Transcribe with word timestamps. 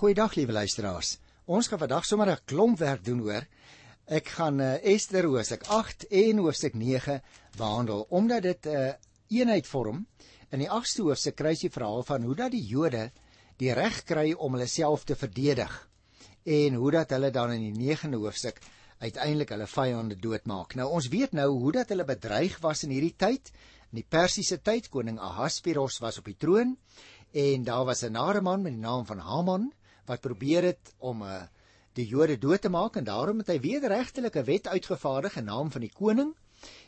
Goeiedag 0.00 0.32
liewe 0.32 0.54
luisteraars. 0.56 1.18
Ons 1.44 1.66
gaan 1.68 1.78
vandag 1.78 2.06
sommer 2.08 2.30
'n 2.32 2.44
klomp 2.48 2.78
werk 2.78 3.02
doen 3.04 3.18
hoor. 3.20 3.44
Ek 4.06 4.28
gaan 4.32 4.60
uh, 4.60 4.80
Ester 4.92 5.26
hoofstuk 5.28 5.66
8 5.68 6.06
en 6.08 6.38
hoofstuk 6.40 6.74
9 6.74 7.20
behandel 7.58 8.06
omdat 8.08 8.42
dit 8.42 8.66
'n 8.66 8.68
uh, 8.68 8.88
eh, 8.88 8.94
eenheid 9.28 9.66
vorm. 9.66 10.06
In 10.48 10.58
die 10.58 10.70
8ste 10.70 11.02
hoofstuk 11.04 11.36
kry 11.36 11.52
jy 11.52 11.68
verhaal 11.68 12.02
van 12.02 12.22
hoe 12.22 12.34
dat 12.34 12.50
die 12.50 12.64
Jode 12.64 13.10
die 13.58 13.72
reg 13.72 14.02
kry 14.04 14.32
om 14.32 14.56
hulle 14.56 14.66
self 14.66 15.04
te 15.04 15.16
verdedig 15.16 15.88
en 16.44 16.74
hoe 16.74 16.90
dat 16.90 17.10
hulle 17.10 17.30
dan 17.30 17.52
in 17.52 17.72
die 17.72 17.92
9de 17.92 18.16
hoofstuk 18.16 18.60
uiteindelik 18.98 19.48
hulle 19.48 19.66
vyande 19.66 20.16
doodmaak. 20.16 20.74
Nou 20.74 20.88
ons 20.88 21.08
weet 21.08 21.32
nou 21.32 21.50
hoe 21.50 21.72
dat 21.72 21.88
hulle 21.88 22.04
bedreig 22.04 22.56
was 22.60 22.84
in 22.84 22.90
hierdie 22.90 23.16
tyd. 23.16 23.52
In 23.92 24.00
die 24.00 24.08
Persiese 24.08 24.62
tyd 24.62 24.88
koning 24.88 25.20
Ahasveros 25.20 26.00
was 26.00 26.18
op 26.18 26.24
die 26.24 26.40
troon 26.40 26.78
en 27.32 27.64
daar 27.64 27.84
was 27.84 28.02
'n 28.02 28.12
nare 28.12 28.40
man 28.40 28.62
met 28.62 28.72
die 28.72 28.80
naam 28.80 29.04
van 29.04 29.18
Haman 29.18 29.72
wat 30.10 30.24
probeer 30.24 30.66
het 30.72 30.94
om 30.98 31.22
'n 31.22 31.30
eh, 31.30 31.48
die 31.98 32.06
Jode 32.06 32.38
dood 32.38 32.62
te 32.62 32.70
maak 32.70 32.96
en 32.96 33.04
daarom 33.04 33.38
het 33.42 33.48
hy 33.50 33.58
wederregtelike 33.60 34.42
wet 34.46 34.66
uitgevaardig 34.66 35.36
in 35.36 35.44
naam 35.44 35.70
van 35.70 35.80
die 35.80 35.92
koning. 35.92 36.34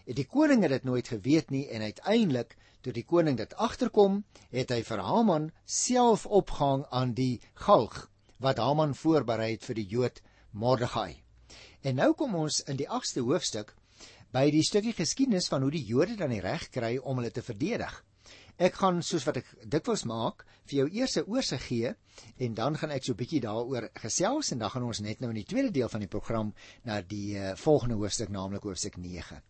En 0.07 0.15
die 0.15 0.27
koning 0.27 0.63
het 0.63 0.71
dit 0.71 0.85
nooit 0.85 1.09
geweet 1.09 1.51
nie 1.51 1.69
en 1.69 1.83
uiteindelik 1.83 2.57
toe 2.81 2.93
die 2.93 3.05
koning 3.05 3.37
dit 3.37 3.55
agterkom, 3.55 4.25
het 4.51 4.71
hy 4.71 4.83
vir 4.83 4.99
Haman 4.99 5.51
self 5.65 6.27
opgehang 6.27 6.87
aan 6.91 7.15
die 7.15 7.41
galg 7.55 8.09
wat 8.39 8.59
Haman 8.59 8.95
voorberei 8.95 9.53
het 9.53 9.65
vir 9.65 9.75
die 9.75 9.87
Jood 9.87 10.23
Mordegai. 10.51 11.23
En 11.83 11.95
nou 11.95 12.13
kom 12.15 12.35
ons 12.35 12.61
in 12.67 12.77
die 12.77 12.89
8ste 12.89 13.23
hoofstuk 13.23 13.75
by 14.33 14.49
die 14.51 14.65
stukkie 14.67 14.95
geskiedenis 14.97 15.49
van 15.49 15.63
hoe 15.63 15.71
die 15.71 15.85
Jode 15.85 16.17
dan 16.17 16.31
die 16.31 16.41
reg 16.41 16.69
kry 16.71 16.97
om 16.99 17.21
hulle 17.21 17.31
te 17.31 17.43
verdedig. 17.43 18.03
Ek 18.63 18.77
gaan 18.79 19.01
soos 19.03 19.25
wat 19.27 19.41
ek 19.41 19.49
dikwels 19.67 20.05
maak 20.07 20.45
vir 20.71 20.77
jou 20.77 20.85
eers 21.01 21.17
'n 21.19 21.27
oorsig 21.27 21.63
gee 21.67 21.95
en 22.47 22.55
dan 22.55 22.77
gaan 22.79 22.93
ek 22.95 23.05
so 23.05 23.13
'n 23.13 23.19
bietjie 23.19 23.41
daaroor 23.43 23.89
gesels 23.99 24.53
en 24.53 24.59
dan 24.59 24.71
gaan 24.71 24.85
ons 24.87 25.01
net 25.01 25.21
nou 25.21 25.31
in 25.31 25.41
die 25.41 25.51
tweede 25.53 25.73
deel 25.73 25.89
van 25.89 26.01
die 26.01 26.13
program 26.15 26.55
na 26.85 27.01
die 27.01 27.35
uh, 27.39 27.57
volgende 27.57 27.97
hoofstuk 27.99 28.29
naamlik 28.29 28.63
hoofstuk 28.63 28.97
9. 28.97 29.43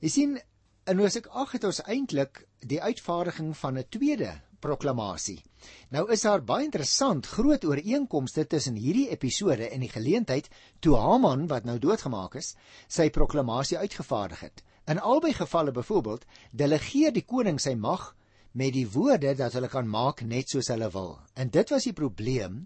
Jy 0.00 0.08
sien 0.08 0.40
in 0.86 0.98
hoofstuk 0.98 1.26
8 1.26 1.52
het 1.52 1.64
ons 1.64 1.80
eintlik 1.86 2.48
die 2.66 2.82
uitvaardiging 2.82 3.56
van 3.56 3.78
'n 3.78 3.86
tweede 3.88 4.32
proklamasie. 4.60 5.44
Nou 5.90 6.10
is 6.10 6.22
daar 6.22 6.42
baie 6.42 6.64
interessant 6.64 7.26
groot 7.26 7.64
ooreenkomste 7.64 8.46
tussen 8.46 8.74
hierdie 8.74 9.08
episode 9.10 9.68
en 9.70 9.80
die 9.80 9.92
geleentheid 9.92 10.48
toe 10.80 10.96
Haman 10.96 11.46
wat 11.46 11.64
nou 11.64 11.78
doodgemaak 11.78 12.34
is, 12.34 12.56
sy 12.88 13.10
proklamasie 13.10 13.78
uitgevaardig 13.78 14.40
het. 14.40 14.64
In 14.86 14.98
albei 14.98 15.32
gevalle 15.32 15.70
byvoorbeeld 15.70 16.24
delegeer 16.50 17.12
die 17.12 17.24
koning 17.24 17.60
sy 17.60 17.74
mag 17.74 18.15
met 18.56 18.72
die 18.72 18.86
woorde 18.88 19.34
dat 19.36 19.52
hulle 19.56 19.68
kan 19.68 19.88
maak 19.88 20.22
net 20.24 20.52
soos 20.52 20.70
hulle 20.72 20.88
wil. 20.94 21.18
En 21.36 21.50
dit 21.52 21.72
was 21.74 21.84
die 21.84 21.96
probleem 21.96 22.64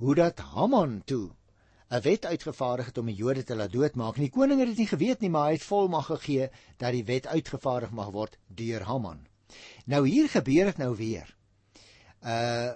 hoe 0.00 0.14
dat 0.16 0.40
Haman 0.54 1.02
toe 1.04 1.30
'n 1.90 2.00
wet 2.04 2.26
uitgevaardig 2.26 2.86
het 2.86 2.98
om 2.98 3.06
die 3.06 3.16
Jode 3.16 3.44
te 3.44 3.56
laat 3.56 3.72
doodmaak. 3.72 4.16
En 4.16 4.22
die 4.22 4.30
koning 4.30 4.60
het 4.60 4.68
dit 4.68 4.78
nie 4.78 4.86
geweet 4.86 5.20
nie, 5.20 5.30
maar 5.30 5.46
hy 5.46 5.52
het 5.52 5.62
volmag 5.62 6.06
gegee 6.06 6.50
dat 6.76 6.92
die 6.92 7.04
wet 7.04 7.26
uitgevaardig 7.26 7.90
mag 7.90 8.10
word 8.10 8.38
deur 8.46 8.82
Haman. 8.82 9.26
Nou 9.84 10.08
hier 10.08 10.28
gebeur 10.28 10.64
dit 10.64 10.76
nou 10.76 10.96
weer. 10.96 11.36
Uh 12.22 12.72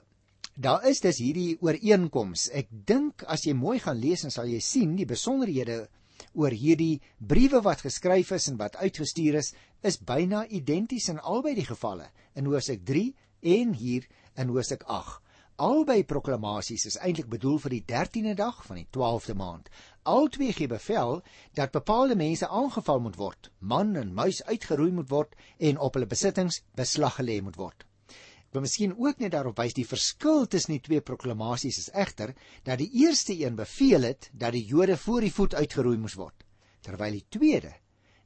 daar 0.55 0.84
is 0.89 1.00
dus 1.00 1.17
hierdie 1.17 1.56
ooreenkoms. 1.61 2.50
Ek 2.53 2.69
dink 2.70 3.23
as 3.23 3.47
jy 3.47 3.55
mooi 3.56 3.78
gaan 3.80 3.97
lees 3.97 4.20
dan 4.20 4.30
sal 4.30 4.45
jy 4.45 4.61
sien 4.61 4.97
die 4.97 5.06
besonderhede 5.08 5.89
oor 6.34 6.53
hierdie 6.53 7.00
briewe 7.19 7.62
wat 7.64 7.80
geskryf 7.80 8.33
is 8.36 8.48
en 8.48 8.58
wat 8.61 8.77
uitgestuur 8.77 9.39
is, 9.41 9.55
is 9.83 9.98
byna 9.98 10.44
identies 10.47 11.08
in 11.11 11.19
albei 11.19 11.56
die 11.58 11.66
gevalle 11.66 12.06
in 12.38 12.47
Hosea 12.47 12.78
3 12.91 13.02
en 13.55 13.72
hier 13.75 14.06
in 14.39 14.52
Hosea 14.55 14.78
8. 14.86 15.19
Albei 15.62 16.05
proklamasies 16.08 16.86
is 16.86 16.98
eintlik 17.02 17.28
bedoel 17.30 17.58
vir 17.64 17.74
die 17.74 17.83
13de 17.91 18.34
dag 18.39 18.62
van 18.66 18.78
die 18.78 18.86
12de 18.97 19.34
maand. 19.39 19.69
Albei 20.06 20.52
gee 20.55 20.70
bevel 20.70 21.20
dat 21.58 21.74
bepaalde 21.74 22.16
mense 22.16 22.48
aangeval 22.48 23.02
moet 23.02 23.19
word, 23.19 23.50
man 23.58 23.94
en 23.97 24.14
muis 24.14 24.40
uitgeroei 24.46 24.95
moet 24.95 25.11
word 25.11 25.34
en 25.58 25.79
op 25.79 25.98
hulle 25.98 26.11
besittings 26.14 26.62
beslag 26.79 27.18
gelê 27.18 27.40
moet 27.42 27.58
word. 27.58 27.86
Ek 28.46 28.55
wil 28.56 28.67
miskien 28.68 28.95
ook 28.95 29.18
net 29.18 29.35
daarop 29.35 29.58
wys 29.58 29.74
die 29.74 29.89
verskil 29.89 30.46
tussen 30.46 30.77
die 30.77 30.83
twee 30.86 31.02
proklamasies 31.02 31.79
is 31.83 31.92
egter 31.92 32.36
dat 32.62 32.79
die 32.79 32.90
eerste 33.02 33.35
een 33.35 33.58
beveel 33.58 34.12
het 34.12 34.30
dat 34.33 34.55
die 34.55 34.67
Jode 34.67 34.96
voor 34.96 35.27
die 35.27 35.35
voet 35.35 35.55
uitgeroei 35.58 35.98
moes 35.98 36.18
word, 36.20 36.46
terwyl 36.83 37.18
die 37.18 37.27
tweede 37.30 37.73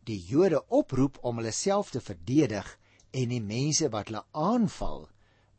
die 0.06 0.18
Jode 0.28 0.62
oproep 0.68 1.18
om 1.26 1.40
hulle 1.40 1.52
self 1.54 1.90
te 1.94 2.00
verdedig 2.00 2.68
en 3.16 3.32
die 3.32 3.42
mense 3.42 3.90
wat 3.92 4.10
hulle 4.10 4.24
aanval 4.32 5.08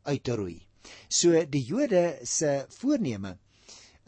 uit 0.08 0.24
te 0.24 0.36
roei. 0.38 0.56
So 1.08 1.36
die 1.44 1.64
Jode 1.68 2.18
se 2.24 2.64
voorneme 2.78 3.34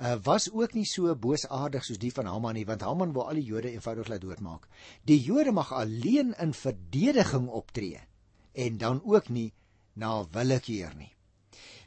uh, 0.00 0.16
was 0.24 0.48
ook 0.52 0.74
nie 0.74 0.86
so 0.88 1.12
boosaardig 1.14 1.84
soos 1.84 2.00
die 2.00 2.12
van 2.14 2.30
Haman 2.30 2.56
nie, 2.56 2.66
want 2.68 2.84
Haman 2.86 3.12
wou 3.16 3.26
al 3.28 3.40
die 3.40 3.48
Jode 3.48 3.72
eenvoudig 3.74 4.08
laat 4.08 4.24
doodmaak. 4.24 4.68
Die 5.04 5.20
Jode 5.20 5.52
mag 5.52 5.72
alleen 5.76 6.32
in 6.40 6.56
verdediging 6.56 7.48
optree 7.48 8.00
en 8.52 8.78
dan 8.78 9.02
ook 9.04 9.28
nie 9.28 9.50
na 9.94 10.22
willekeur 10.32 10.94
nie. 10.96 11.12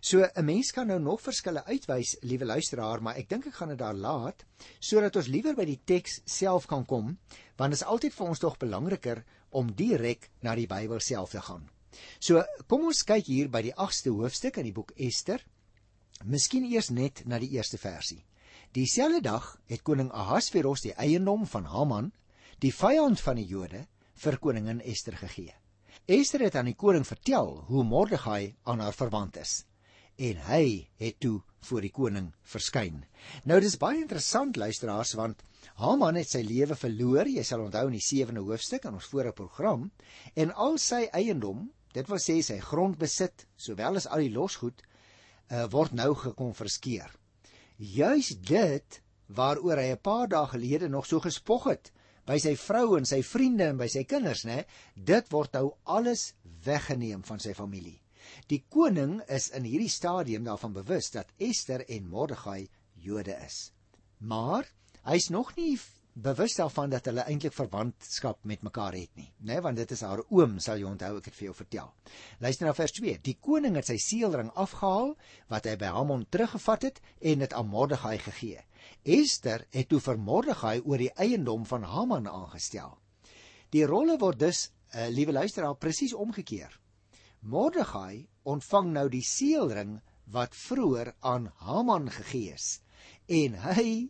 So 0.03 0.19
'n 0.19 0.45
mens 0.45 0.71
kan 0.71 0.87
nou 0.87 0.99
nog 0.99 1.21
verskille 1.21 1.63
uitwys, 1.65 2.17
liewe 2.19 2.45
luisteraar, 2.45 3.01
maar 3.01 3.15
ek 3.15 3.29
dink 3.29 3.45
ek 3.47 3.53
gaan 3.53 3.69
dit 3.69 3.77
daar 3.77 3.95
laat 3.95 4.43
sodat 4.79 5.15
ons 5.15 5.27
liewer 5.27 5.55
by 5.55 5.65
die 5.65 5.79
teks 5.85 6.19
self 6.25 6.67
kan 6.67 6.83
kom, 6.85 7.17
want 7.55 7.71
dit 7.71 7.79
is 7.79 7.87
altyd 7.87 8.13
vir 8.13 8.27
ons 8.27 8.39
tog 8.39 8.57
belangriker 8.57 9.23
om 9.49 9.71
direk 9.71 10.29
na 10.41 10.55
die 10.55 10.67
Bybel 10.67 10.99
self 10.99 11.31
te 11.31 11.41
gaan. 11.41 11.69
So 12.19 12.43
kom 12.67 12.83
ons 12.83 13.03
kyk 13.03 13.25
hier 13.25 13.47
by 13.47 13.61
die 13.61 13.73
8ste 13.77 14.11
hoofstuk 14.11 14.57
in 14.57 14.63
die 14.63 14.75
boek 14.75 14.91
Ester. 14.97 15.39
Miskien 16.25 16.65
eers 16.65 16.89
net 16.89 17.23
na 17.25 17.39
die 17.39 17.53
eerste 17.55 17.77
versie. 17.77 18.25
Dieselfde 18.73 19.21
dag 19.21 19.57
het 19.67 19.83
koning 19.83 20.11
Ahasveros 20.11 20.81
die 20.81 20.97
eiendom 20.97 21.47
van 21.47 21.65
Haman, 21.65 22.11
die 22.59 22.73
vyand 22.75 23.21
van 23.21 23.39
die 23.39 23.47
Jode, 23.47 23.87
vir 24.15 24.37
koningin 24.37 24.81
Ester 24.81 25.15
gegee. 25.15 25.55
Ester 26.05 26.41
het 26.41 26.55
aan 26.55 26.65
die 26.65 26.75
koning 26.75 27.07
vertel 27.07 27.63
hoe 27.67 27.83
Mordegai 27.83 28.55
aan 28.63 28.79
haar 28.79 28.93
verwant 28.93 29.37
is 29.37 29.63
en 30.17 30.43
hy 30.47 30.87
het 31.01 31.19
toe 31.19 31.41
voor 31.63 31.81
die 31.85 31.93
koning 31.93 32.29
verskyn. 32.43 33.03
Nou 33.49 33.59
dis 33.63 33.79
baie 33.79 34.01
interessant 34.01 34.57
luisteraars 34.59 35.13
want 35.19 35.43
Haman 35.79 36.19
het 36.19 36.29
sy 36.29 36.43
lewe 36.45 36.75
verloor, 36.77 37.29
jy 37.29 37.43
sal 37.47 37.63
onthou 37.65 37.87
in 37.87 37.95
die 37.97 38.03
7de 38.03 38.43
hoofstuk 38.43 38.85
in 38.85 38.97
ons 38.99 39.07
vorige 39.09 39.33
program, 39.37 39.87
en 40.35 40.51
al 40.51 40.77
sy 40.77 41.07
eiendom, 41.15 41.69
dit 41.95 42.09
wil 42.09 42.21
sê 42.21 42.39
sy 42.45 42.59
grondbesit 42.61 43.47
sowel 43.57 43.97
as 43.97 44.09
al 44.11 44.25
die 44.25 44.33
losgoed, 44.33 44.83
uh, 44.83 45.65
word 45.73 45.95
nou 45.97 46.11
gekonfiskeer. 46.19 47.09
Juis 47.77 48.35
dit 48.37 48.99
waaroor 49.33 49.79
hy 49.81 49.89
'n 49.95 50.03
paar 50.03 50.27
dae 50.27 50.45
gelede 50.51 50.89
nog 50.89 51.07
so 51.07 51.19
gespog 51.19 51.67
het, 51.71 51.91
by 52.25 52.37
sy 52.37 52.55
vrou 52.55 52.97
en 52.97 53.05
sy 53.05 53.21
vriende 53.23 53.65
en 53.71 53.77
by 53.77 53.87
sy 53.87 54.03
kinders, 54.03 54.45
né? 54.45 54.63
Dit 54.95 55.31
word 55.31 55.53
nou 55.53 55.73
alles 55.83 56.33
weggeneem 56.65 57.23
van 57.23 57.39
sy 57.39 57.53
familie. 57.53 58.02
Die 58.51 58.63
koning 58.69 59.19
is 59.27 59.49
in 59.55 59.67
hierdie 59.67 59.91
stadium 59.91 60.43
daarvan 60.47 60.73
bewus 60.73 61.11
dat 61.11 61.31
Ester 61.37 61.85
en 61.89 62.09
Mordegai 62.09 62.67
Jode 62.93 63.35
is. 63.45 63.71
Maar 64.17 64.67
hy's 65.03 65.29
nog 65.29 65.55
nie 65.55 65.77
bewus 66.13 66.53
daarvan 66.55 66.91
dat 66.93 67.07
hulle 67.09 67.25
eintlik 67.25 67.53
verwantskap 67.55 68.43
met 68.45 68.61
mekaar 68.61 68.93
het 68.93 69.09
nie, 69.17 69.31
né? 69.41 69.57
Want 69.61 69.79
dit 69.81 69.91
is 69.91 70.03
haar 70.05 70.21
oom, 70.29 70.59
sal 70.61 70.77
jy 70.77 70.85
onthou 70.85 71.17
ek 71.17 71.29
het 71.31 71.37
vir 71.37 71.47
jou 71.47 71.55
vertel. 71.57 71.89
Luister 72.39 72.67
na 72.67 72.73
vers 72.77 72.93
2. 72.99 73.17
Die 73.25 73.37
koning 73.41 73.77
het 73.79 73.89
sy 73.89 73.97
seelring 73.97 74.51
afgehaal 74.53 75.15
wat 75.49 75.69
hy 75.69 75.75
by 75.81 75.89
Hamon 75.95 76.27
teruggevat 76.29 76.85
het 76.89 77.01
en 77.19 77.41
dit 77.45 77.57
aan 77.57 77.71
Mordegai 77.71 78.17
gegee. 78.21 78.61
Ester 79.03 79.65
het 79.73 79.89
toe 79.89 80.01
vir 80.03 80.21
Mordegai 80.21 80.77
oor 80.83 81.01
die 81.01 81.13
eiendom 81.17 81.65
van 81.65 81.87
Haman 81.89 82.29
aangestel. 82.29 82.97
Die 83.73 83.85
rolle 83.89 84.19
word 84.21 84.39
dus, 84.43 84.67
uh, 84.93 85.07
liewe 85.09 85.33
luisteraar, 85.33 85.75
presies 85.81 86.13
omgekeer. 86.13 86.77
Mordegai 87.43 88.23
ontvang 88.47 88.93
nou 88.95 89.09
die 89.11 89.23
seelring 89.27 89.97
wat 90.31 90.55
vroeër 90.55 91.09
aan 91.19 91.49
Haman 91.65 92.07
gegee 92.07 92.53
is 92.55 92.79
en 93.27 93.57
hy 93.65 94.09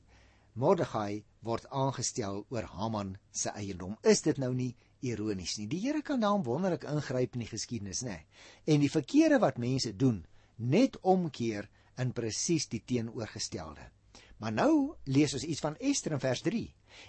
Mordegai 0.54 1.24
word 1.42 1.66
aangestel 1.74 2.44
oor 2.54 2.68
Haman 2.78 3.16
se 3.32 3.50
eiendom. 3.58 3.96
Is 4.06 4.22
dit 4.22 4.38
nou 4.38 4.52
nie 4.54 4.76
ironies 5.02 5.58
nie? 5.58 5.66
Die 5.68 5.82
Here 5.82 6.04
kan 6.06 6.22
dan 6.22 6.46
wonderlik 6.46 6.86
ingryp 6.86 7.34
in 7.34 7.42
die 7.42 7.50
geskiedenis, 7.50 8.04
nê? 8.06 8.20
En 8.70 8.86
die 8.86 8.92
verkeerde 8.92 9.42
wat 9.42 9.58
mense 9.58 9.96
doen, 9.98 10.22
net 10.58 11.00
omkeer 11.02 11.66
in 11.98 12.14
presies 12.14 12.70
die 12.70 12.84
teenoorgestelde. 12.86 13.90
Maar 14.38 14.54
nou 14.54 14.96
lees 15.10 15.34
ons 15.34 15.48
iets 15.48 15.64
van 15.66 15.78
Ester 15.82 16.14
in 16.14 16.22
vers 16.22 16.46
3. 16.46 16.68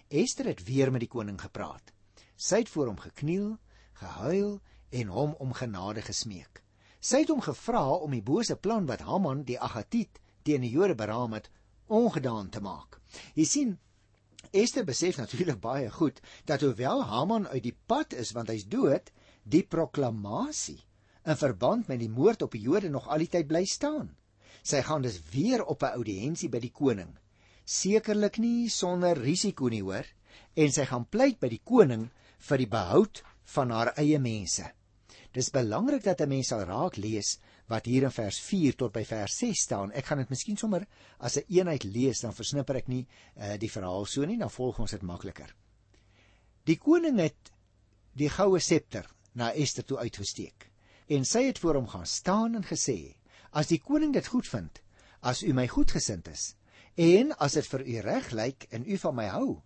Ester 0.09 0.49
het 0.49 0.65
weer 0.65 0.93
met 0.93 1.05
die 1.05 1.13
koning 1.13 1.37
gepraat. 1.41 1.93
Sy 2.37 2.65
het 2.65 2.73
voor 2.73 2.95
hom 2.95 3.01
gekniel, 3.05 3.59
gehuil 4.01 4.57
en 5.01 5.11
hom 5.15 5.35
om 5.43 5.53
genade 5.59 6.03
gesmeek. 6.07 6.63
Sy 7.01 7.25
het 7.25 7.33
hom 7.33 7.43
gevra 7.45 7.85
om 7.99 8.15
die 8.15 8.25
bose 8.25 8.57
plan 8.57 8.87
wat 8.89 9.05
Haman 9.05 9.43
die 9.49 9.59
Agatiet 9.61 10.21
teen 10.47 10.65
die 10.65 10.73
Jode 10.73 10.95
beraam 10.95 11.35
het, 11.37 11.51
ongedaan 11.89 12.49
te 12.51 12.63
maak. 12.65 13.01
Jy 13.35 13.45
sien, 13.49 13.75
Ester 14.55 14.85
besef 14.87 15.19
natuurlik 15.19 15.61
baie 15.61 15.91
goed 15.91 16.21
dat 16.47 16.63
hoewel 16.63 17.03
Haman 17.11 17.49
uit 17.49 17.63
die 17.65 17.77
pad 17.91 18.15
is 18.15 18.33
want 18.37 18.53
hy's 18.53 18.67
dood, 18.71 19.11
die 19.43 19.65
proklamasie 19.67 20.81
in 21.25 21.39
verband 21.41 21.89
met 21.89 22.01
die 22.01 22.13
moord 22.13 22.45
op 22.45 22.53
die 22.53 22.63
Jode 22.65 22.91
nog 22.93 23.09
al 23.09 23.25
die 23.25 23.31
tyd 23.33 23.49
bly 23.49 23.65
staan. 23.69 24.11
Sy 24.65 24.83
gaan 24.85 25.03
dus 25.05 25.21
weer 25.33 25.65
op 25.65 25.83
'n 25.83 25.97
audiensie 26.01 26.49
by 26.49 26.61
die 26.61 26.73
koning. 26.73 27.17
Sekerlik 27.65 28.39
nie 28.39 28.69
sonder 28.69 29.17
risiko 29.17 29.69
nie, 29.69 29.83
hoor, 29.83 30.05
en 30.55 30.73
sy 30.73 30.85
gaan 30.85 31.09
pleit 31.09 31.41
by 31.41 31.49
die 31.49 31.63
koning 31.65 32.11
vir 32.39 32.59
die 32.59 32.69
behoud 32.69 33.23
van 33.45 33.71
haar 33.71 33.93
eie 33.97 34.19
mense. 34.19 34.73
Dis 35.35 35.51
belangrik 35.51 36.05
dat 36.05 36.21
'n 36.21 36.29
mens 36.29 36.49
sal 36.49 36.63
raak 36.63 36.97
lees 36.97 37.39
wat 37.67 37.87
hier 37.87 38.03
in 38.03 38.11
vers 38.11 38.39
4 38.41 38.77
tot 38.77 38.93
by 38.93 39.05
vers 39.05 39.37
6 39.39 39.61
staan. 39.61 39.93
Ek 39.93 40.07
gaan 40.07 40.19
dit 40.19 40.31
miskien 40.31 40.57
sommer 40.57 40.87
as 41.19 41.37
'n 41.37 41.41
een 41.49 41.57
eenheid 41.59 41.85
lees, 41.85 42.21
dan 42.21 42.35
versnipper 42.35 42.77
ek 42.77 42.89
nie 42.89 43.07
uh, 43.37 43.57
die 43.59 43.71
verhaal 43.71 44.07
so 44.07 44.25
nie, 44.25 44.39
dan 44.39 44.51
volg 44.51 44.79
ons 44.79 44.91
dit 44.91 45.03
makliker. 45.03 45.55
Die 46.65 46.77
koning 46.77 47.19
het 47.19 47.51
die 48.13 48.29
goue 48.29 48.61
septer 48.61 49.11
na 49.33 49.53
Ester 49.53 49.85
toe 49.85 49.99
uitgesteek 49.99 50.71
en 51.09 51.25
sy 51.25 51.43
het 51.47 51.59
voor 51.59 51.75
hom 51.75 51.89
gaan 51.89 52.07
staan 52.07 52.55
en 52.55 52.65
gesê: 52.65 53.17
"As 53.51 53.67
die 53.67 53.81
koning 53.81 54.13
dit 54.13 54.27
goedvind, 54.27 54.83
as 55.21 55.43
u 55.43 55.53
my 55.53 55.67
goedgesind 55.69 56.29
is 56.29 56.55
en 56.95 57.33
as 57.39 57.53
dit 57.53 57.67
vir 57.67 57.83
u 57.87 58.01
reg 58.01 58.31
lyk 58.31 58.67
en 58.71 58.87
u 58.87 58.99
van 58.99 59.15
my 59.15 59.27
hou, 59.27 59.63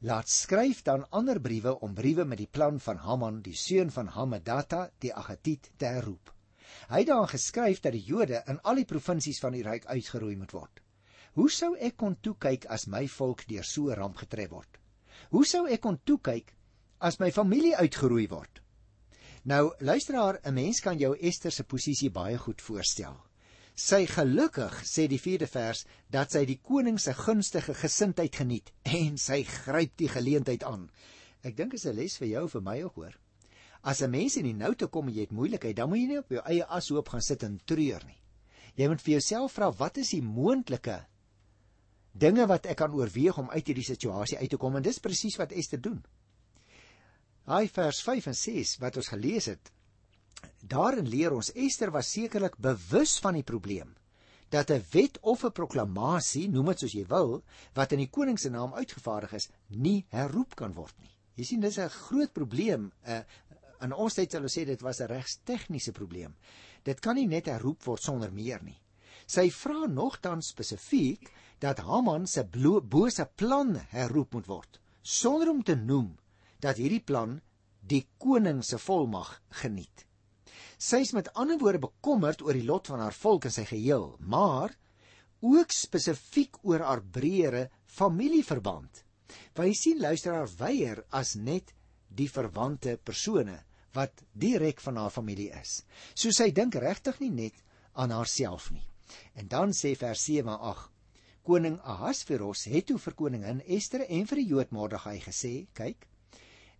laat 0.00 0.28
skryf 0.28 0.82
dan 0.82 1.06
ander 1.10 1.40
briewe 1.40 1.80
om 1.80 1.94
briewe 1.94 2.24
met 2.24 2.38
die 2.38 2.50
plan 2.50 2.80
van 2.80 2.96
Haman, 2.96 3.42
die 3.42 3.56
seun 3.56 3.90
van 3.90 4.06
Hammedata, 4.06 4.90
die 4.98 5.14
Agatiet 5.14 5.70
te 5.76 5.86
herroep." 5.86 6.34
Hy 6.88 6.98
het 7.02 7.06
dan 7.06 7.28
geskryf 7.28 7.80
dat 7.80 7.92
die 7.92 8.04
Jode 8.04 8.42
in 8.46 8.60
al 8.62 8.78
die 8.80 8.84
provinsies 8.88 9.40
van 9.40 9.52
die 9.52 9.62
ryk 9.62 9.86
uitgeroei 9.86 10.36
moet 10.36 10.52
word. 10.52 10.80
Hoe 11.34 11.50
sou 11.50 11.74
ek 11.76 11.96
kon 11.96 12.16
toe 12.20 12.34
kyk 12.38 12.66
as 12.66 12.86
my 12.86 13.06
volk 13.08 13.44
deur 13.48 13.64
so 13.64 13.90
'n 13.90 13.98
ramp 13.98 14.16
getref 14.16 14.50
word? 14.50 14.78
Hoe 15.30 15.44
sou 15.46 15.66
ek 15.66 15.80
kon 15.80 15.98
toe 16.04 16.18
kyk 16.18 16.54
as 17.00 17.20
my 17.20 17.30
familie 17.30 17.76
uitgeroei 17.76 18.28
word? 18.28 18.62
Nou, 19.44 19.72
luisteraar, 19.80 20.40
'n 20.44 20.54
mens 20.54 20.80
kan 20.80 20.98
jou 20.98 21.14
Ester 21.16 21.52
se 21.52 21.64
posisie 21.64 22.10
baie 22.10 22.38
goed 22.38 22.62
voorstel. 22.62 23.27
Sy 23.78 24.08
gelukkig 24.10 24.74
sê 24.82 25.04
die 25.06 25.20
4de 25.22 25.46
vers 25.46 25.84
dat 26.10 26.32
sy 26.34 26.42
die 26.48 26.58
koning 26.58 26.96
se 26.98 27.12
gunstige 27.14 27.76
gesindheid 27.78 28.34
geniet 28.34 28.72
en 28.82 29.18
sy 29.22 29.44
gryp 29.46 29.94
die 30.02 30.10
geleentheid 30.10 30.64
aan. 30.66 30.88
Ek 31.46 31.54
dink 31.54 31.76
is 31.78 31.86
'n 31.86 31.94
les 31.94 32.16
vir 32.18 32.28
jou 32.28 32.48
vir 32.48 32.60
my 32.60 32.82
ook 32.82 32.96
hoor. 32.98 33.14
As 33.82 34.02
'n 34.02 34.10
mens 34.10 34.36
in 34.36 34.44
die 34.50 34.58
nou 34.64 34.74
te 34.74 34.88
kom 34.88 35.06
en 35.08 35.14
jy 35.14 35.20
het 35.20 35.30
moeilikheid, 35.30 35.76
dan 35.76 35.88
moet 35.88 35.98
jy 35.98 36.06
nie 36.06 36.18
op 36.18 36.30
jou 36.30 36.42
eie 36.44 36.64
ashoop 36.66 37.08
gaan 37.08 37.22
sit 37.22 37.42
en 37.42 37.60
treur 37.64 38.02
nie. 38.04 38.18
Jy 38.74 38.88
moet 38.88 39.00
vir 39.00 39.12
jouself 39.12 39.52
vra 39.52 39.70
wat 39.70 39.98
is 39.98 40.10
die 40.10 40.22
moontlike 40.22 41.06
dinge 42.12 42.46
wat 42.46 42.66
ek 42.66 42.76
kan 42.76 42.92
oorweeg 42.92 43.38
om 43.38 43.50
uit 43.50 43.66
hierdie 43.66 43.84
situasie 43.84 44.38
uit 44.38 44.50
te 44.50 44.56
kom 44.56 44.76
en 44.76 44.82
dis 44.82 44.98
presies 44.98 45.36
wat 45.36 45.52
Ester 45.52 45.80
doen. 45.80 46.04
Hy 47.46 47.68
vers 47.68 48.02
5 48.02 48.26
en 48.26 48.34
6 48.34 48.78
wat 48.82 48.96
ons 48.96 49.08
gelees 49.08 49.46
het. 49.46 49.72
Daarin 50.60 51.08
leer 51.08 51.32
ons 51.32 51.52
Ester 51.54 51.90
was 51.90 52.10
sekerlik 52.12 52.56
bewus 52.58 53.18
van 53.18 53.34
die 53.34 53.46
probleem 53.46 53.94
dat 54.48 54.70
'n 54.70 54.84
wet 54.90 55.18
of 55.20 55.44
'n 55.44 55.52
proklamasie, 55.52 56.48
noem 56.48 56.66
dit 56.66 56.78
soos 56.78 56.92
jy 56.92 57.06
wil, 57.06 57.42
wat 57.74 57.92
in 57.92 57.98
die 57.98 58.10
koning 58.10 58.38
se 58.38 58.48
naam 58.48 58.72
uitgevaardig 58.72 59.32
is, 59.32 59.48
nie 59.68 60.06
herroep 60.08 60.54
kan 60.54 60.72
word 60.72 60.94
nie. 61.00 61.10
Jy 61.36 61.44
sien 61.44 61.60
dis 61.60 61.78
'n 61.78 61.88
groot 61.88 62.32
probleem. 62.32 62.92
uh, 63.06 63.20
In 63.80 63.92
ons 63.92 64.14
tyd 64.14 64.32
sal 64.32 64.42
ons 64.42 64.56
sê 64.58 64.64
dit 64.66 64.80
was 64.82 65.00
'n 65.00 65.06
regs 65.06 65.38
tegniese 65.44 65.92
probleem. 65.92 66.34
Dit 66.82 67.00
kan 67.00 67.14
nie 67.14 67.26
net 67.26 67.46
herroep 67.46 67.84
word 67.84 68.02
sonder 68.02 68.32
meer 68.32 68.62
nie. 68.62 68.80
Sy 69.26 69.50
vra 69.50 69.86
nogtans 69.86 70.48
spesifiek 70.48 71.30
dat 71.60 71.78
Haman 71.78 72.26
se 72.26 72.44
bose 72.44 73.28
plan 73.36 73.76
herroep 73.76 74.34
moet 74.34 74.46
word, 74.46 74.80
sonder 75.02 75.50
om 75.50 75.62
te 75.62 75.76
noem 75.76 76.16
dat 76.60 76.76
hierdie 76.76 77.04
plan 77.04 77.40
die 77.86 78.06
koning 78.18 78.64
se 78.64 78.78
volmag 78.78 79.40
geniet. 79.50 80.07
Sy 80.78 81.00
is 81.02 81.10
met 81.10 81.28
ander 81.34 81.58
woorde 81.58 81.80
bekommerd 81.82 82.42
oor 82.46 82.54
die 82.54 82.66
lot 82.66 82.86
van 82.86 83.00
haar 83.02 83.16
volk 83.18 83.48
in 83.48 83.54
sy 83.54 83.64
geheel, 83.66 84.12
maar 84.22 84.76
ook 85.42 85.72
spesifiek 85.74 86.60
oor 86.62 86.84
haar 86.86 87.02
breëre 87.02 87.64
familieverband. 87.98 89.02
Wy 89.58 89.72
sien 89.74 89.98
luisteraar 89.98 90.46
weier 90.60 91.02
as 91.10 91.34
net 91.34 91.72
die 92.08 92.28
verwante 92.30 92.94
persone 92.96 93.56
wat 93.98 94.22
direk 94.32 94.78
van 94.84 95.00
haar 95.02 95.10
familie 95.10 95.50
is. 95.58 95.82
So 96.14 96.30
sy 96.30 96.52
dink 96.54 96.78
regtig 96.78 97.18
nie 97.24 97.32
net 97.34 97.58
aan 97.98 98.14
haarself 98.14 98.70
nie. 98.70 98.86
En 99.34 99.50
dan 99.50 99.74
sê 99.74 99.96
vers 99.98 100.22
7 100.30 100.46
en 100.46 100.62
8: 100.70 100.90
Koning 101.42 101.78
Ahasveros 101.82 102.66
het 102.70 102.86
toe 102.86 102.98
vir 103.02 103.18
koningin 103.18 103.64
Ester 103.66 104.06
en 104.06 104.26
vir 104.30 104.42
die 104.42 104.48
Jood 104.52 104.70
Mordegai 104.70 105.18
gesê: 105.26 105.66
"Kyk, 105.74 106.06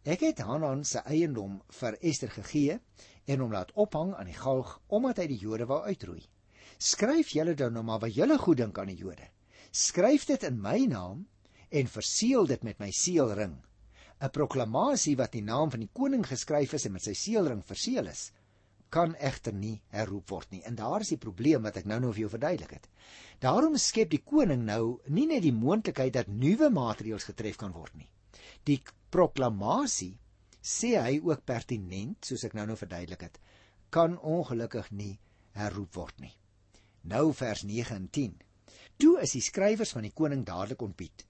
Ek 0.08 0.22
het 0.24 0.38
Hanan 0.40 0.86
se 0.88 1.02
eiendom 1.04 1.58
vir 1.78 1.96
Ester 2.00 2.30
gegee 2.32 2.78
en 3.28 3.42
hom 3.42 3.50
laat 3.52 3.74
ophang 3.82 4.14
aan 4.16 4.30
die 4.30 4.38
galg 4.38 4.70
omdat 4.98 5.18
hy 5.20 5.26
die 5.34 5.42
Jode 5.42 5.66
wou 5.68 5.82
uitroei. 5.84 6.22
Skryf 6.80 7.34
julle 7.36 7.52
dan 7.58 7.76
nou 7.76 7.82
maar 7.84 8.00
wat 8.00 8.16
julle 8.16 8.38
goed 8.40 8.62
dink 8.62 8.80
aan 8.80 8.88
die 8.88 9.02
Jode. 9.02 9.28
Skryf 9.68 10.24
dit 10.30 10.48
in 10.48 10.56
my 10.64 10.78
naam 10.88 11.26
en 11.68 11.92
verseël 11.92 12.48
dit 12.48 12.64
met 12.64 12.80
my 12.80 12.88
seelring. 12.88 13.58
'n 14.24 14.32
Proklamasie 14.32 15.16
wat 15.20 15.36
in 15.36 15.50
naam 15.52 15.76
van 15.76 15.84
die 15.84 15.92
koning 15.92 16.24
geskryf 16.24 16.72
is 16.78 16.88
en 16.88 16.96
met 16.96 17.04
sy 17.04 17.12
seelring 17.12 17.60
verseël 17.60 18.08
is, 18.08 18.30
kan 18.88 19.12
egter 19.16 19.52
nie 19.52 19.76
herroep 19.92 20.30
word 20.32 20.50
nie. 20.50 20.62
En 20.64 20.74
daar 20.74 21.04
is 21.04 21.12
die 21.12 21.20
probleem 21.20 21.68
wat 21.68 21.76
ek 21.76 21.84
nou 21.84 22.00
nou 22.00 22.14
vir 22.14 22.24
jou 22.24 22.30
verduidelik 22.38 22.78
het. 22.80 22.88
Daarom 23.44 23.76
skep 23.76 24.08
die 24.16 24.24
koning 24.24 24.64
nou 24.64 25.02
nie 25.08 25.28
net 25.28 25.44
die 25.44 25.52
moontlikheid 25.52 26.16
dat 26.16 26.32
nuwe 26.32 26.72
maatreëls 26.72 27.28
getref 27.28 27.60
kan 27.60 27.76
word 27.76 27.92
nie. 27.94 28.08
Die 28.68 28.80
proklamasie 29.14 30.18
sê 30.60 30.90
hy 31.00 31.20
ook 31.24 31.46
pertinent 31.48 32.28
soos 32.28 32.44
ek 32.44 32.56
nou 32.58 32.66
nou 32.68 32.76
verduidelik 32.76 33.24
het 33.28 33.38
kan 33.94 34.18
ongelukkig 34.18 34.90
nie 34.92 35.14
herroep 35.56 35.94
word 35.96 36.20
nie. 36.20 36.34
Nou 37.08 37.32
vers 37.32 37.64
9 37.64 37.96
en 37.96 38.10
10 38.18 38.36
toe 39.00 39.14
is 39.22 39.32
die 39.36 39.44
skrywers 39.46 39.94
van 39.94 40.04
die 40.04 40.12
koning 40.20 40.44
dadelik 40.44 40.82
ontbied. 40.82 41.24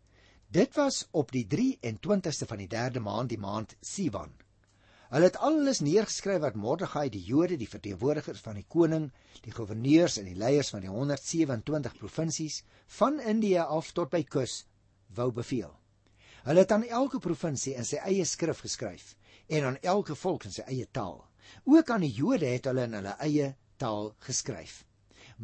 Dit 0.48 0.74
was 0.80 1.04
op 1.12 1.30
die 1.36 1.44
23ste 1.46 2.48
van 2.48 2.62
die 2.64 2.68
3de 2.72 3.04
maand 3.04 3.30
die 3.30 3.40
maand 3.40 3.76
Sivan 3.84 4.32
hulle 5.08 5.28
het 5.30 5.38
alles 5.40 5.80
neergeskryf 5.80 6.42
wat 6.42 6.56
Mordegai 6.60 7.06
die 7.12 7.22
Jode 7.24 7.56
die 7.60 7.68
verteenwoordigers 7.70 8.42
van 8.44 8.58
die 8.60 8.66
koning 8.68 9.06
die 9.44 9.54
goewerneurs 9.56 10.18
en 10.20 10.28
die 10.28 10.36
leiers 10.36 10.72
van 10.74 10.84
die 10.84 10.92
127 10.92 11.96
provinsies 12.00 12.62
van 12.98 13.20
Indië 13.20 13.64
af 13.64 13.92
tot 13.96 14.12
by 14.12 14.20
kus 14.36 14.64
wou 15.16 15.30
beveel 15.32 15.77
Hulle 16.48 16.62
het 16.64 16.70
aan 16.72 16.86
elke 16.88 17.18
provinsie 17.20 17.74
in 17.76 17.84
sy 17.84 17.98
eie 18.08 18.24
skrif 18.24 18.62
geskryf 18.64 19.10
en 19.52 19.66
aan 19.68 19.74
elke 19.84 20.14
volk 20.16 20.46
in 20.48 20.54
sy 20.54 20.62
eie 20.64 20.86
taal. 20.96 21.18
Ook 21.68 21.90
aan 21.92 22.06
die 22.06 22.14
Jode 22.16 22.48
het 22.48 22.64
hulle 22.70 22.86
in 22.88 22.96
hulle 22.96 23.12
eie 23.20 23.50
taal 23.76 24.14
geskryf. 24.24 24.78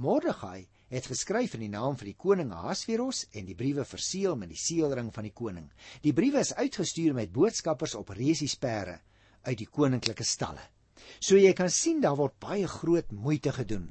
Mordegai 0.01 0.63
het 0.95 1.11
geskryf 1.11 1.59
in 1.59 1.67
die 1.67 1.73
naam 1.75 1.99
van 2.01 2.09
die 2.09 2.17
koning 2.17 2.55
Ahasveros 2.57 3.27
en 3.37 3.45
die 3.45 3.57
briewe 3.59 3.85
verseël 3.85 4.39
met 4.41 4.55
die 4.55 4.63
seelring 4.63 5.11
van 5.13 5.29
die 5.29 5.35
koning. 5.37 5.67
Die 6.01 6.15
briewe 6.17 6.41
is 6.41 6.55
uitgestuur 6.57 7.13
met 7.21 7.37
boodskappers 7.37 7.99
op 8.01 8.15
resiespere 8.17 8.97
uit 9.45 9.61
die 9.61 9.69
koninklike 9.69 10.25
stalle. 10.25 10.65
So 11.21 11.37
jy 11.37 11.53
kan 11.53 11.69
sien 11.69 12.01
daar 12.01 12.17
word 12.17 12.41
baie 12.41 12.65
groot 12.81 13.13
moeite 13.13 13.53
gedoen. 13.53 13.91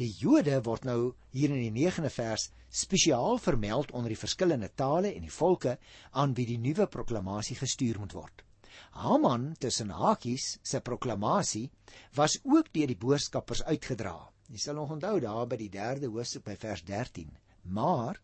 Die 0.00 0.10
Jode 0.18 0.60
word 0.66 0.84
nou 0.84 1.14
hier 1.30 1.50
in 1.50 1.62
die 1.62 1.86
9de 1.86 2.10
vers 2.10 2.50
spesiaal 2.70 3.38
vermeld 3.38 3.92
onder 3.92 4.10
die 4.10 4.18
verskillende 4.18 4.70
tale 4.74 5.12
en 5.14 5.22
die 5.22 5.36
volke 5.36 5.78
aan 6.10 6.34
wie 6.34 6.46
die 6.46 6.58
nuwe 6.58 6.86
proklamasie 6.86 7.56
gestuur 7.56 8.00
moet 8.02 8.16
word. 8.18 8.44
Haman 8.90 9.54
tussen 9.58 9.90
hakies 9.90 10.58
se 10.62 10.80
proklamasie 10.80 11.70
was 12.18 12.38
ook 12.42 12.72
deur 12.74 12.90
die 12.90 12.98
boodskappers 12.98 13.62
uitgedra. 13.62 14.16
Jy 14.50 14.60
sal 14.60 14.78
nog 14.78 14.92
onthou 14.96 15.18
daar 15.22 15.46
by 15.50 15.58
die 15.60 15.70
3de 15.72 16.10
hoofstuk 16.10 16.44
by 16.48 16.56
vers 16.58 16.82
13. 16.86 17.30
Maar 17.64 18.20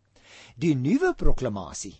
die 0.55 0.75
nuwe 0.75 1.13
proklamasie 1.17 1.95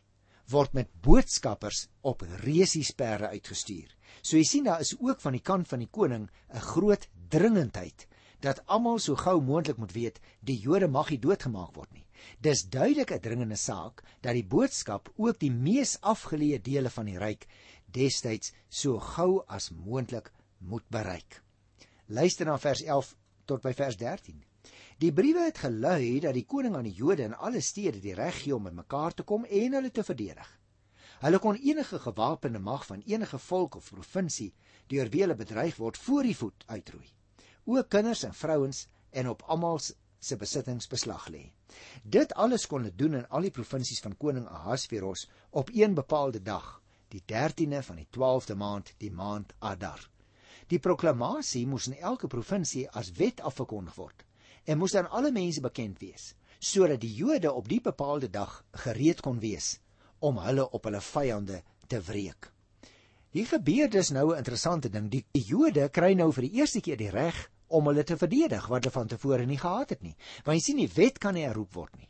word 0.52 0.76
met 0.76 0.92
boodskappers 1.04 1.86
op 2.08 2.24
resiesperde 2.44 3.32
uitgestuur. 3.32 3.88
So 4.22 4.38
jy 4.38 4.46
sien 4.48 4.68
daar 4.68 4.84
is 4.84 4.98
ook 5.00 5.22
van 5.24 5.38
die 5.38 5.44
kant 5.44 5.70
van 5.72 5.80
die 5.80 5.92
koning 5.92 6.30
'n 6.54 6.66
groot 6.74 7.08
dringendheid 7.30 8.08
dat 8.42 8.62
almal 8.66 8.98
so 9.00 9.16
gou 9.16 9.38
moontlik 9.42 9.78
moet 9.78 9.92
weet 9.94 10.20
die 10.40 10.58
Jode 10.58 10.88
mag 10.90 11.10
nie 11.14 11.20
doodgemaak 11.22 11.76
word 11.78 11.92
nie. 11.94 12.06
Dis 12.42 12.64
duidelik 12.70 13.12
'n 13.12 13.20
dringende 13.20 13.56
saak 13.56 14.04
dat 14.22 14.34
die 14.34 14.46
boodskap 14.46 15.12
ook 15.16 15.40
die 15.40 15.52
mees 15.52 15.98
afgeleë 16.02 16.62
dele 16.62 16.90
van 16.90 17.06
die 17.06 17.18
ryk 17.18 17.48
destyds 17.86 18.54
so 18.70 19.00
gou 19.00 19.44
as 19.48 19.70
moontlik 19.70 20.32
moet 20.58 20.88
bereik. 20.90 21.44
Luister 22.08 22.46
na 22.46 22.58
vers 22.58 22.82
11 22.82 23.16
tot 23.46 23.62
by 23.62 23.74
vers 23.74 23.98
13. 23.98 24.44
Die 24.98 25.14
briewe 25.14 25.46
het 25.46 25.58
gelui 25.58 26.20
dat 26.20 26.34
die 26.34 26.46
koning 26.46 26.76
aan 26.76 26.90
die 26.90 26.98
Jode 26.98 27.24
in 27.24 27.34
alle 27.34 27.62
stede 27.62 28.00
die 28.00 28.14
reg 28.14 28.44
gee 28.44 28.56
om 28.56 28.64
bymekaar 28.64 29.14
te 29.14 29.24
kom 29.24 29.46
en 29.46 29.74
hulle 29.74 29.92
te 29.92 30.04
verdedig. 30.04 30.60
Hulle 31.22 31.40
kon 31.40 31.56
enige 31.56 32.00
gewapende 32.00 32.60
mag 32.60 32.86
van 32.86 33.02
enige 33.06 33.40
volk 33.40 33.76
of 33.76 33.90
provinsie 33.90 34.54
deur 34.88 35.10
wie 35.10 35.22
hulle 35.22 35.36
bedreig 35.36 35.76
word 35.78 35.98
voor 35.98 36.24
die 36.24 36.38
voet 36.38 36.64
uitroei 36.68 37.21
ook 37.66 37.90
kinders 37.90 38.24
en 38.24 38.34
vrouens 38.34 38.88
en 39.10 39.30
op 39.30 39.44
almal 39.48 39.80
se 40.20 40.38
besittings 40.38 40.88
beslag 40.88 41.28
lê. 41.30 41.44
Dit 42.04 42.34
alles 42.34 42.68
kon 42.68 42.84
hulle 42.84 42.96
doen 42.96 43.20
in 43.22 43.28
al 43.30 43.48
die 43.48 43.54
provinsies 43.56 44.02
van 44.04 44.18
koning 44.18 44.48
Ahasveros 44.48 45.28
op 45.50 45.70
een 45.74 45.94
bepaalde 45.98 46.42
dag, 46.42 46.82
die 47.10 47.24
13de 47.26 47.82
van 47.84 47.96
die 47.96 48.08
12de 48.18 48.56
maand, 48.56 48.94
die 48.98 49.12
maand 49.12 49.54
Adar. 49.60 50.10
Die 50.68 50.80
proklamasie 50.80 51.66
moes 51.68 51.88
in 51.88 51.98
elke 52.00 52.28
provinsie 52.28 52.86
as 52.90 53.12
wet 53.18 53.42
afgekondig 53.42 53.98
word 54.00 54.24
en 54.64 54.78
moes 54.78 54.96
aan 54.96 55.10
alle 55.10 55.32
mense 55.36 55.62
bekend 55.62 56.00
wees 56.00 56.34
sodat 56.62 57.02
die 57.02 57.14
Jode 57.18 57.52
op 57.52 57.68
die 57.68 57.82
bepaalde 57.82 58.30
dag 58.30 58.60
gereed 58.84 59.22
kon 59.26 59.40
wees 59.42 59.80
om 60.20 60.38
hulle 60.46 60.68
op 60.70 60.86
hulle 60.86 61.02
vyande 61.02 61.64
te 61.90 62.00
wreek. 62.06 62.52
Hier 63.32 63.48
gebeur 63.48 63.90
dus 63.90 64.10
nou 64.12 64.34
'n 64.34 64.38
interessante 64.38 64.90
ding. 64.90 65.10
Die 65.10 65.26
Jode 65.32 65.90
kry 65.90 66.14
nou 66.14 66.32
vir 66.34 66.42
die 66.42 66.60
eerste 66.60 66.82
keer 66.82 66.98
die 66.98 67.10
reg 67.10 67.50
om 67.68 67.86
hulle 67.86 68.04
te 68.04 68.18
verdedig 68.18 68.68
wat 68.68 68.84
hulle 68.84 68.92
van 68.92 69.08
tevore 69.08 69.46
nie 69.46 69.58
gehad 69.58 69.90
het 69.90 70.02
nie. 70.02 70.16
Want 70.44 70.58
jy 70.58 70.64
sien 70.64 70.78
die 70.78 70.92
wet 70.96 71.18
kan 71.18 71.34
nie 71.34 71.46
herroep 71.46 71.74
word 71.74 71.98
nie. 71.98 72.10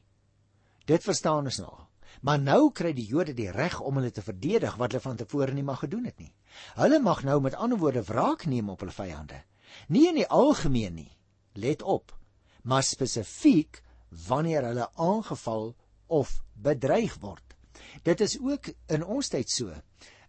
Dit 0.85 1.03
verstaan 1.03 1.45
ons 1.45 1.57
nou. 1.57 1.73
Maar 2.21 2.39
nou 2.39 2.71
kry 2.71 2.93
die 2.93 3.05
Jode 3.05 3.33
die 3.33 3.51
reg 3.51 3.79
om 3.79 3.95
hulle 3.95 4.11
te 4.11 4.21
verdedig 4.21 4.75
wat 4.75 4.91
hulle 4.91 5.01
van 5.01 5.17
tevore 5.17 5.53
nie 5.53 5.63
mag 5.63 5.79
gedoen 5.79 6.05
het 6.05 6.19
nie. 6.19 6.33
Hulle 6.75 6.99
mag 6.99 7.23
nou 7.23 7.39
met 7.41 7.55
ander 7.55 7.77
woorde 7.77 8.03
wraak 8.03 8.45
neem 8.45 8.69
op 8.69 8.79
hulle 8.79 8.91
vyande. 8.91 9.43
Nie 9.87 10.07
in 10.09 10.15
die 10.15 10.27
algemeen 10.27 10.95
nie. 10.95 11.17
Let 11.53 11.81
op. 11.81 12.17
Maar 12.63 12.83
spesifiek 12.83 13.83
wanneer 14.27 14.63
hulle 14.63 14.89
aangeval 14.95 15.75
of 16.07 16.41
bedreig 16.53 17.15
word. 17.19 17.55
Dit 18.03 18.21
is 18.21 18.39
ook 18.39 18.73
in 18.87 19.05
ons 19.05 19.29
tyd 19.29 19.49
so. 19.49 19.71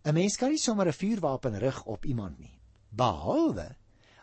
'n 0.04 0.14
Mens 0.14 0.36
kan 0.36 0.50
nie 0.50 0.58
sommer 0.58 0.86
'n 0.86 0.92
vuurwapen 0.92 1.58
rig 1.58 1.84
op 1.84 2.04
iemand 2.04 2.38
nie, 2.38 2.58
behalwe 2.90 3.76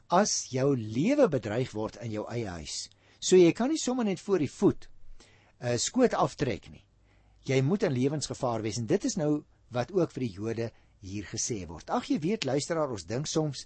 as 0.10 0.50
jou 0.50 0.76
lewe 0.76 1.28
bedreig 1.30 1.72
word 1.72 1.96
in 2.02 2.12
jou 2.12 2.26
eie 2.28 2.48
huis. 2.48 2.90
So 3.20 3.36
jy 3.36 3.52
kan 3.52 3.70
nie 3.70 3.78
sommer 3.78 4.06
net 4.06 4.20
voor 4.20 4.40
die 4.40 4.52
voet 4.52 4.90
'n 5.62 5.74
uh, 5.74 5.78
skoot 5.78 6.14
aftrek 6.14 6.70
nie. 6.70 6.86
Jy 7.46 7.62
moet 7.62 7.84
in 7.84 7.94
lewensgevaar 7.94 8.62
wees 8.62 8.78
en 8.78 8.86
dit 8.86 9.06
is 9.06 9.16
nou 9.16 9.44
wat 9.72 9.92
ook 9.92 10.12
vir 10.12 10.22
die 10.22 10.34
Jode 10.34 10.72
hier 11.02 11.24
gesê 11.24 11.68
word. 11.68 11.90
Ag 11.90 12.10
jy 12.10 12.20
weet 12.20 12.44
luisteraar, 12.44 12.92
ons 12.92 13.06
dink 13.06 13.28
soms 13.28 13.66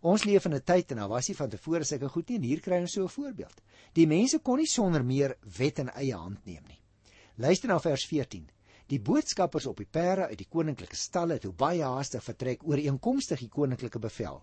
Ons 0.00 0.24
leef 0.24 0.46
in 0.48 0.54
'n 0.54 0.64
tyd 0.64 0.90
en 0.92 0.96
daar 0.96 1.08
was 1.08 1.28
nie 1.28 1.36
van 1.36 1.50
tevore 1.50 1.84
sulke 1.84 2.08
goed 2.08 2.28
nie 2.28 2.36
en 2.36 2.42
hier 2.42 2.60
kry 2.60 2.80
ons 2.80 2.92
so 2.92 3.02
'n 3.04 3.08
voorbeeld. 3.08 3.60
Die 3.92 4.06
mense 4.06 4.38
kon 4.38 4.56
nie 4.56 4.66
sonder 4.66 5.04
meer 5.04 5.36
wet 5.58 5.78
in 5.78 5.90
eie 5.90 6.14
hand 6.14 6.46
neem 6.46 6.64
nie. 6.68 6.80
Luister 7.36 7.68
na 7.68 7.78
vers 7.78 8.06
14. 8.06 8.48
Die 8.90 8.98
boodskappers 8.98 9.66
op 9.70 9.78
die 9.78 9.86
perde 9.86 10.26
uit 10.26 10.38
die 10.40 10.48
koninklike 10.50 10.96
stalle 10.98 11.36
het 11.38 11.46
baie 11.56 11.84
haastig 11.86 12.24
vertrek 12.26 12.64
oor 12.66 12.80
eenkomstig 12.82 13.38
die 13.44 13.52
koninklike 13.52 14.00
bevel. 14.02 14.40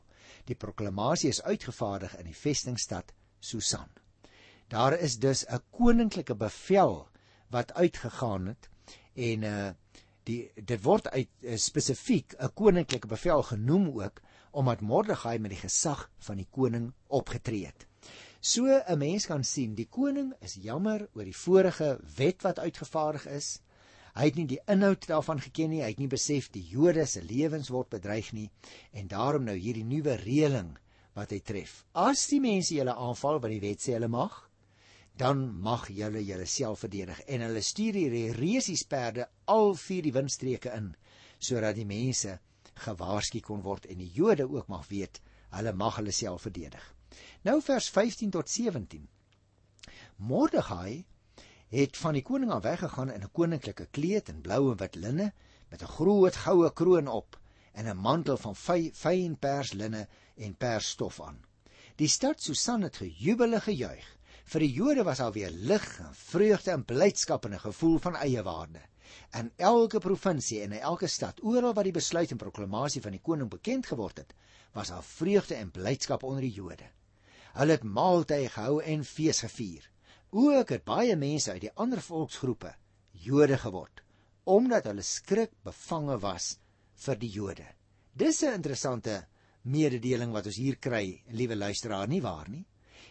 Die 0.48 0.56
proklamasie 0.56 1.30
is 1.34 1.42
uitgevaardig 1.44 2.16
in 2.20 2.30
die 2.30 2.36
vestingstad 2.36 3.12
Susan. 3.39 3.89
Daar 4.72 4.96
is 5.00 5.18
dus 5.20 5.46
'n 5.46 5.60
koninklike 5.72 6.36
bevel 6.36 7.08
wat 7.50 7.74
uitgegaan 7.74 8.48
het 8.48 8.70
en 9.16 9.44
uh 9.44 9.72
die 10.27 10.51
dit 10.56 10.84
word 10.84 11.08
uit 11.08 11.30
uh, 11.42 11.56
spesifiek 11.56 12.36
'n 12.39 12.54
koninklike 12.54 13.08
bevel 13.08 13.44
genoem 13.44 13.88
ook 14.00 14.22
omdat 14.51 14.82
Mordegai 14.82 15.39
met 15.39 15.51
die 15.51 15.60
gesag 15.60 16.10
van 16.18 16.38
die 16.38 16.48
koning 16.51 16.94
opgetree 17.08 17.66
het. 17.66 17.88
So 18.39 18.63
'n 18.66 18.98
mens 18.98 19.25
kan 19.25 19.44
sien, 19.44 19.75
die 19.75 19.88
koning 19.89 20.34
is 20.39 20.58
jammer 20.62 21.08
oor 21.13 21.24
die 21.24 21.38
vorige 21.38 22.00
wet 22.16 22.42
wat 22.42 22.60
uitgevaardig 22.60 23.27
is. 23.27 23.62
Hy 24.18 24.32
het 24.32 24.38
nie 24.40 24.48
die 24.50 24.64
inhoud 24.66 25.06
daarvan 25.06 25.38
geken 25.44 25.70
nie, 25.70 25.84
hy 25.86 25.92
het 25.92 26.00
nie 26.02 26.10
besef 26.10 26.48
die 26.50 26.64
Jode 26.66 27.04
se 27.06 27.22
lewens 27.22 27.70
word 27.70 27.92
bedreig 27.94 28.32
nie 28.34 28.48
en 28.98 29.10
daarom 29.12 29.46
nou 29.46 29.54
hierdie 29.54 29.86
nuwe 29.86 30.16
reëling 30.24 30.72
wat 31.14 31.36
hy 31.36 31.38
tref. 31.46 31.84
As 31.94 32.24
die 32.32 32.40
mense 32.42 32.74
julle 32.74 32.96
aanval 32.98 33.38
wat 33.44 33.54
die 33.54 33.62
wet 33.62 33.84
sê 33.84 33.94
hulle 33.94 34.10
mag, 34.10 34.34
dan 35.22 35.44
mag 35.62 35.86
julle 35.94 36.24
julleself 36.26 36.82
verdedig 36.86 37.22
en 37.28 37.46
hulle 37.46 37.62
stuur 37.62 38.00
die 38.14 38.24
resiesperde 38.34 39.28
al 39.54 39.76
vier 39.78 40.06
die 40.06 40.14
windstreke 40.18 40.74
in 40.78 40.92
sodat 41.38 41.78
die 41.78 41.86
mense 41.86 42.40
gewaarsku 42.88 43.42
kon 43.46 43.62
word 43.66 43.86
en 43.86 44.02
die 44.02 44.12
Jode 44.14 44.48
ook 44.50 44.70
mag 44.74 44.90
weet 44.90 45.22
hulle 45.54 45.74
mag 45.78 46.02
hulle 46.02 46.14
self 46.14 46.46
verdedig. 46.46 46.82
Nou 47.46 47.60
vers 47.62 47.90
15 47.94 48.34
tot 48.34 48.50
17. 48.50 49.06
Mordegai 50.18 51.06
het 51.70 51.98
van 51.98 52.14
die 52.14 52.24
koning 52.24 52.52
af 52.52 52.64
weggegaan 52.64 53.12
in 53.12 53.24
'n 53.24 53.32
koninklike 53.32 53.88
kleed 53.92 54.30
en 54.30 54.42
blou 54.42 54.72
en 54.72 54.78
wit 54.78 54.96
linne 54.96 55.34
met 55.70 55.82
'n 55.82 55.94
groot 55.98 56.36
goue 56.36 56.74
kroon 56.74 57.08
op 57.08 57.40
en 57.74 57.86
'n 57.88 57.98
mantel 57.98 58.38
van 58.38 58.56
fyn 58.56 59.38
perslinne 59.40 60.08
en 60.36 60.56
persstof 60.56 61.22
aan. 61.22 61.46
Die 61.96 62.08
stad 62.08 62.42
Susan 62.42 62.82
het 62.82 62.98
gejubel 62.98 63.54
en 63.54 63.62
gejuig. 63.62 64.18
Vir 64.46 64.60
die 64.60 64.72
Jode 64.72 65.04
was 65.04 65.18
daar 65.18 65.32
weer 65.32 65.52
lig 65.52 66.00
en 66.00 66.16
vreugde 66.16 66.72
en 66.72 66.86
blydskap 66.86 67.46
en 67.46 67.54
'n 67.54 67.60
gevoel 67.60 67.98
van 67.98 68.16
eie 68.16 68.44
waarde. 68.44 68.82
In 69.34 69.52
elke 69.56 70.00
provinsie 70.00 70.62
en 70.62 70.72
in 70.72 70.80
elke 70.80 71.08
stad, 71.08 71.44
oral 71.44 71.74
waar 71.74 71.84
die 71.84 71.92
besluit 71.92 72.32
en 72.32 72.38
proklamasie 72.38 73.02
van 73.02 73.12
die 73.12 73.22
koning 73.22 73.50
bekend 73.50 73.86
geword 73.86 74.18
het, 74.18 74.34
was 74.72 74.88
daar 74.88 75.04
vreugde 75.04 75.56
en 75.56 75.72
blydskap 75.72 76.24
onder 76.24 76.42
die 76.42 76.52
Jode. 76.52 76.90
Hulle 77.54 77.72
het 77.72 77.84
maaltye 77.84 78.50
gehou 78.50 78.84
en 78.84 79.06
fees 79.06 79.40
gevier. 79.40 79.90
Ook 80.30 80.70
het 80.70 80.84
baie 80.84 81.16
mense 81.16 81.52
uit 81.52 81.62
die 81.62 81.74
ander 81.80 82.02
volksgroepe 82.04 82.74
Jode 83.12 83.58
geword, 83.58 84.04
omdat 84.44 84.90
hulle 84.90 85.04
skrik 85.04 85.54
bevange 85.64 86.18
was 86.20 86.58
vir 87.06 87.16
die 87.22 87.30
Jode. 87.32 87.66
Dis 88.14 88.44
'n 88.44 88.54
interessante 88.54 89.28
mededeling 89.64 90.32
wat 90.32 90.46
ons 90.46 90.56
hier 90.56 90.76
kry, 90.76 91.24
liewe 91.32 91.56
luisteraar, 91.56 92.08
nie 92.08 92.22
waar 92.22 92.50
nie? 92.50 92.66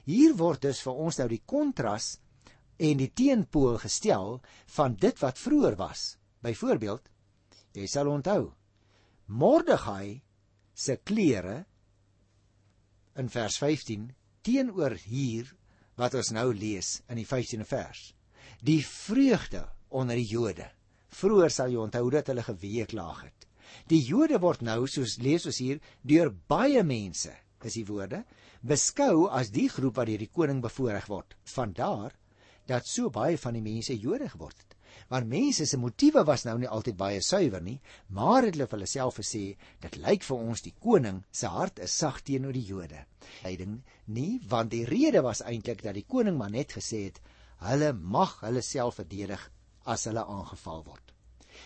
Hier 0.04 0.36
word 0.36 0.62
dus 0.62 0.82
vir 0.82 0.92
ons 0.92 1.18
nou 1.18 1.28
die 1.28 1.42
kontras 1.44 2.18
en 2.78 2.98
die 2.98 3.12
teenpool 3.12 3.78
gestel 3.78 4.40
van 4.66 4.94
dit 4.94 5.18
wat 5.18 5.38
vroeër 5.38 5.76
was. 5.76 6.16
Byvoorbeeld, 6.42 7.08
jy 7.72 7.86
sal 7.86 8.08
onthou 8.08 8.52
Mordegai 9.26 10.22
se 10.74 10.96
klere 10.96 11.64
in 13.16 13.28
vers 13.28 13.58
15 13.58 14.14
teenoor 14.42 14.94
hier 14.94 15.55
wat 15.96 16.14
ons 16.18 16.32
nou 16.36 16.50
lees 16.54 17.00
in 17.10 17.20
die 17.20 17.26
15de 17.26 17.66
vers. 17.68 18.12
Die 18.64 18.82
vreugde 18.84 19.64
onder 19.88 20.18
die 20.18 20.28
Jode. 20.28 20.68
Vroeër 21.16 21.52
sal 21.52 21.72
jy 21.72 21.80
onthou 21.80 22.10
dat 22.12 22.28
hulle 22.30 22.44
geweeklaag 22.44 23.22
het. 23.24 23.48
Die 23.90 24.02
Jode 24.04 24.38
word 24.42 24.62
nou 24.66 24.84
soos 24.90 25.16
lees 25.22 25.46
ons 25.48 25.58
hier 25.62 25.80
deur 26.06 26.30
baie 26.48 26.82
mense, 26.86 27.32
is 27.64 27.78
die 27.78 27.86
woorde, 27.88 28.22
beskou 28.62 29.26
as 29.32 29.50
die 29.54 29.68
groep 29.72 29.96
wat 29.98 30.10
deur 30.10 30.22
die 30.22 30.32
koning 30.32 30.62
bevoordeel 30.64 31.08
word. 31.10 31.36
Vandaar 31.48 32.14
dat 32.66 32.88
so 32.88 33.10
baie 33.10 33.38
van 33.38 33.56
die 33.56 33.64
mense 33.64 33.96
Jode 33.96 34.28
geword 34.32 34.58
het. 34.58 34.75
Want 35.08 35.28
mense 35.30 35.66
se 35.66 35.78
motiewe 35.78 36.24
was 36.26 36.44
nou 36.44 36.56
nie 36.58 36.68
altyd 36.68 36.96
baie 36.98 37.22
suiwer 37.22 37.62
nie, 37.62 37.78
maar 38.08 38.42
het 38.46 38.56
hulle 38.56 38.68
vir 38.70 38.82
hulself 38.82 39.20
gesê, 39.22 39.44
dit 39.84 39.98
lyk 40.02 40.26
vir 40.26 40.44
ons 40.50 40.64
die 40.64 40.74
koning 40.82 41.22
se 41.30 41.50
hart 41.52 41.82
is 41.86 41.96
sag 41.96 42.22
teenoor 42.26 42.56
die 42.56 42.66
Jode. 42.66 43.04
Leiding 43.44 43.80
nie, 44.06 44.40
want 44.48 44.70
die 44.74 44.84
rede 44.88 45.22
was 45.26 45.42
eintlik 45.42 45.82
dat 45.86 45.98
die 45.98 46.06
koning 46.06 46.38
maar 46.38 46.50
net 46.54 46.76
gesê 46.78 47.06
het, 47.08 47.20
hulle 47.64 47.92
mag 47.92 48.38
hulle 48.44 48.62
self 48.62 49.00
verdedig 49.00 49.50
as 49.84 50.06
hulle 50.10 50.24
aangeval 50.24 50.82
word. 50.86 51.12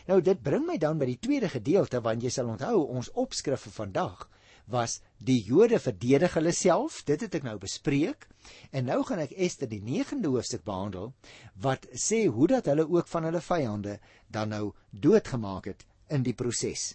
Nou 0.06 0.20
dit 0.22 0.42
bring 0.42 0.66
my 0.66 0.76
dan 0.78 1.00
by 1.00 1.08
die 1.08 1.20
tweede 1.22 1.50
gedeelte 1.50 2.00
want 2.04 2.22
jy 2.22 2.30
sal 2.34 2.52
onthou 2.52 2.84
ons 2.86 3.10
opskrif 3.18 3.66
vir 3.66 3.76
vandag 3.82 4.26
was 4.70 5.00
die 5.18 5.40
Jode 5.42 5.80
verdedig 5.82 6.36
hulle 6.38 6.52
self. 6.54 7.02
Dit 7.04 7.24
het 7.26 7.34
ek 7.40 7.46
nou 7.46 7.56
bespreek. 7.58 8.28
En 8.70 8.84
nou 8.84 9.02
gaan 9.04 9.22
ek 9.24 9.34
Ester 9.36 9.68
die 9.68 9.82
9de 9.82 10.30
hoofstuk 10.30 10.64
behandel 10.64 11.12
wat 11.60 11.86
sê 11.92 12.26
hoe 12.26 12.46
dat 12.46 12.70
hulle 12.70 12.88
ook 12.88 13.08
van 13.08 13.28
hulle 13.28 13.40
vyande 13.40 13.98
dan 14.28 14.48
nou 14.54 14.72
doodgemaak 14.90 15.70
het 15.72 15.84
in 16.08 16.22
die 16.26 16.34
proses. 16.34 16.94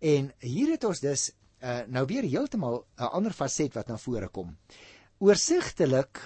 En 0.00 0.32
hier 0.38 0.74
het 0.74 0.84
ons 0.84 1.00
dus 1.00 1.30
uh, 1.62 1.80
nou 1.86 2.06
weer 2.06 2.26
heeltemal 2.26 2.84
'n 2.98 3.12
ander 3.18 3.32
faset 3.32 3.74
wat 3.74 3.88
na 3.88 3.98
vore 3.98 4.28
kom. 4.28 4.56
Oorsigtelik 5.18 6.18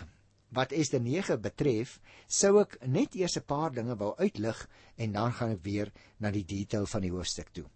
wat 0.48 0.72
Ester 0.72 1.00
9 1.00 1.40
betref, 1.40 1.98
sou 2.26 2.60
ek 2.60 2.78
net 2.86 3.14
eers 3.14 3.36
'n 3.36 3.44
paar 3.44 3.72
dinge 3.72 3.96
wou 3.96 4.14
uitlig 4.16 4.68
en 4.96 5.12
dan 5.12 5.32
gaan 5.32 5.50
ek 5.50 5.62
weer 5.62 5.92
na 6.18 6.30
die 6.30 6.44
detail 6.44 6.86
van 6.86 7.02
die 7.02 7.10
hoofstuk 7.10 7.52
toe. 7.52 7.66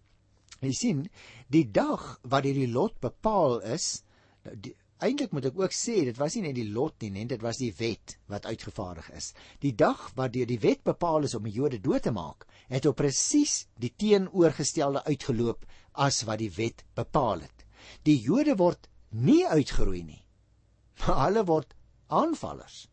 Jy 0.61 0.71
sien, 0.71 1.09
die 1.49 1.71
dag 1.71 2.19
wat 2.23 2.43
hierdie 2.43 2.71
lot 2.71 2.99
bepaal 2.99 3.61
is, 3.61 4.03
nou, 4.43 4.55
eintlik 5.01 5.33
moet 5.33 5.47
ek 5.49 5.57
ook 5.59 5.73
sê, 5.73 6.01
dit 6.05 6.17
was 6.19 6.35
nie 6.37 6.43
net 6.45 6.57
die 6.57 6.67
lot 6.69 7.01
nie, 7.01 7.11
net 7.15 7.31
dit 7.33 7.43
was 7.43 7.59
die 7.61 7.71
wet 7.79 8.15
wat 8.31 8.45
uitgevaardig 8.45 9.09
is. 9.17 9.31
Die 9.63 9.73
dag 9.77 10.03
wat 10.17 10.35
deur 10.35 10.49
die 10.49 10.59
wet 10.61 10.83
bepaal 10.87 11.25
is 11.27 11.35
om 11.37 11.47
die 11.47 11.55
Jode 11.55 11.81
dood 11.81 12.05
te 12.05 12.13
maak, 12.13 12.45
het 12.69 12.85
op 12.89 12.99
presies 13.01 13.65
die 13.81 13.91
teenoorgestelde 13.97 15.03
uitgeloop 15.09 15.65
as 16.05 16.21
wat 16.29 16.41
die 16.43 16.51
wet 16.57 16.85
bepaal 16.97 17.41
het. 17.47 17.65
Die 18.05 18.19
Jode 18.21 18.55
word 18.59 18.87
nie 19.09 19.41
uitgeroei 19.47 20.03
nie, 20.05 20.21
maar 21.01 21.25
hulle 21.25 21.45
word 21.49 21.73
aanvallers. 22.07 22.85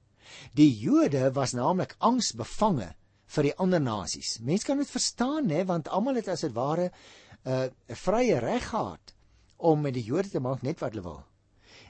Die 0.57 0.71
Jode 0.81 1.29
was 1.37 1.55
naamlik 1.57 1.95
angsbevange 2.05 2.93
vir 3.29 3.51
die 3.51 3.57
ander 3.61 3.81
nasies. 3.85 4.39
Mense 4.41 4.67
kan 4.67 4.81
dit 4.81 4.91
verstaan, 4.91 5.51
hè, 5.53 5.65
want 5.69 5.89
almal 5.93 6.21
het 6.21 6.29
as 6.33 6.45
dit 6.47 6.55
ware 6.57 6.91
'n 7.45 7.53
uh, 7.53 7.97
vrye 8.05 8.39
reg 8.41 8.65
gehad 8.73 9.15
om 9.57 9.81
met 9.81 9.95
die 9.95 10.05
Jode 10.05 10.31
te 10.31 10.41
maak 10.41 10.63
net 10.63 10.81
wat 10.81 10.93
hulle 10.93 11.05
wil. 11.05 11.25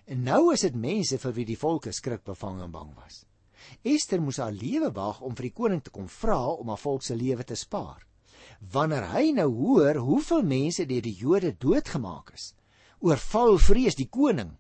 En 0.09 0.23
nou 0.25 0.53
is 0.55 0.63
dit 0.65 0.77
mense 0.77 1.19
vir 1.21 1.33
wie 1.37 1.45
die 1.51 1.59
volke 1.61 1.93
skrik 1.93 2.23
bevang 2.25 2.63
en 2.65 2.71
bang 2.73 2.95
was. 2.97 3.27
Ester 3.85 4.23
moes 4.25 4.39
haar 4.41 4.55
lewe 4.57 4.89
waag 4.97 5.21
om 5.21 5.35
vir 5.37 5.51
die 5.51 5.57
koning 5.59 5.83
te 5.85 5.93
kom 5.93 6.07
vra 6.09 6.39
om 6.55 6.71
haar 6.73 6.81
volk 6.81 7.05
se 7.05 7.17
lewe 7.17 7.45
te 7.45 7.59
spaar. 7.59 8.07
Wanneer 8.73 9.11
hy 9.13 9.35
nou 9.37 9.51
hoor 9.53 10.01
hoeveel 10.07 10.47
mense 10.49 10.87
deur 10.89 11.05
die 11.05 11.15
Jode 11.21 11.53
doodgemaak 11.61 12.33
is, 12.33 12.55
oorval 13.05 13.59
vrees 13.61 13.99
die 14.01 14.09
koning 14.09 14.57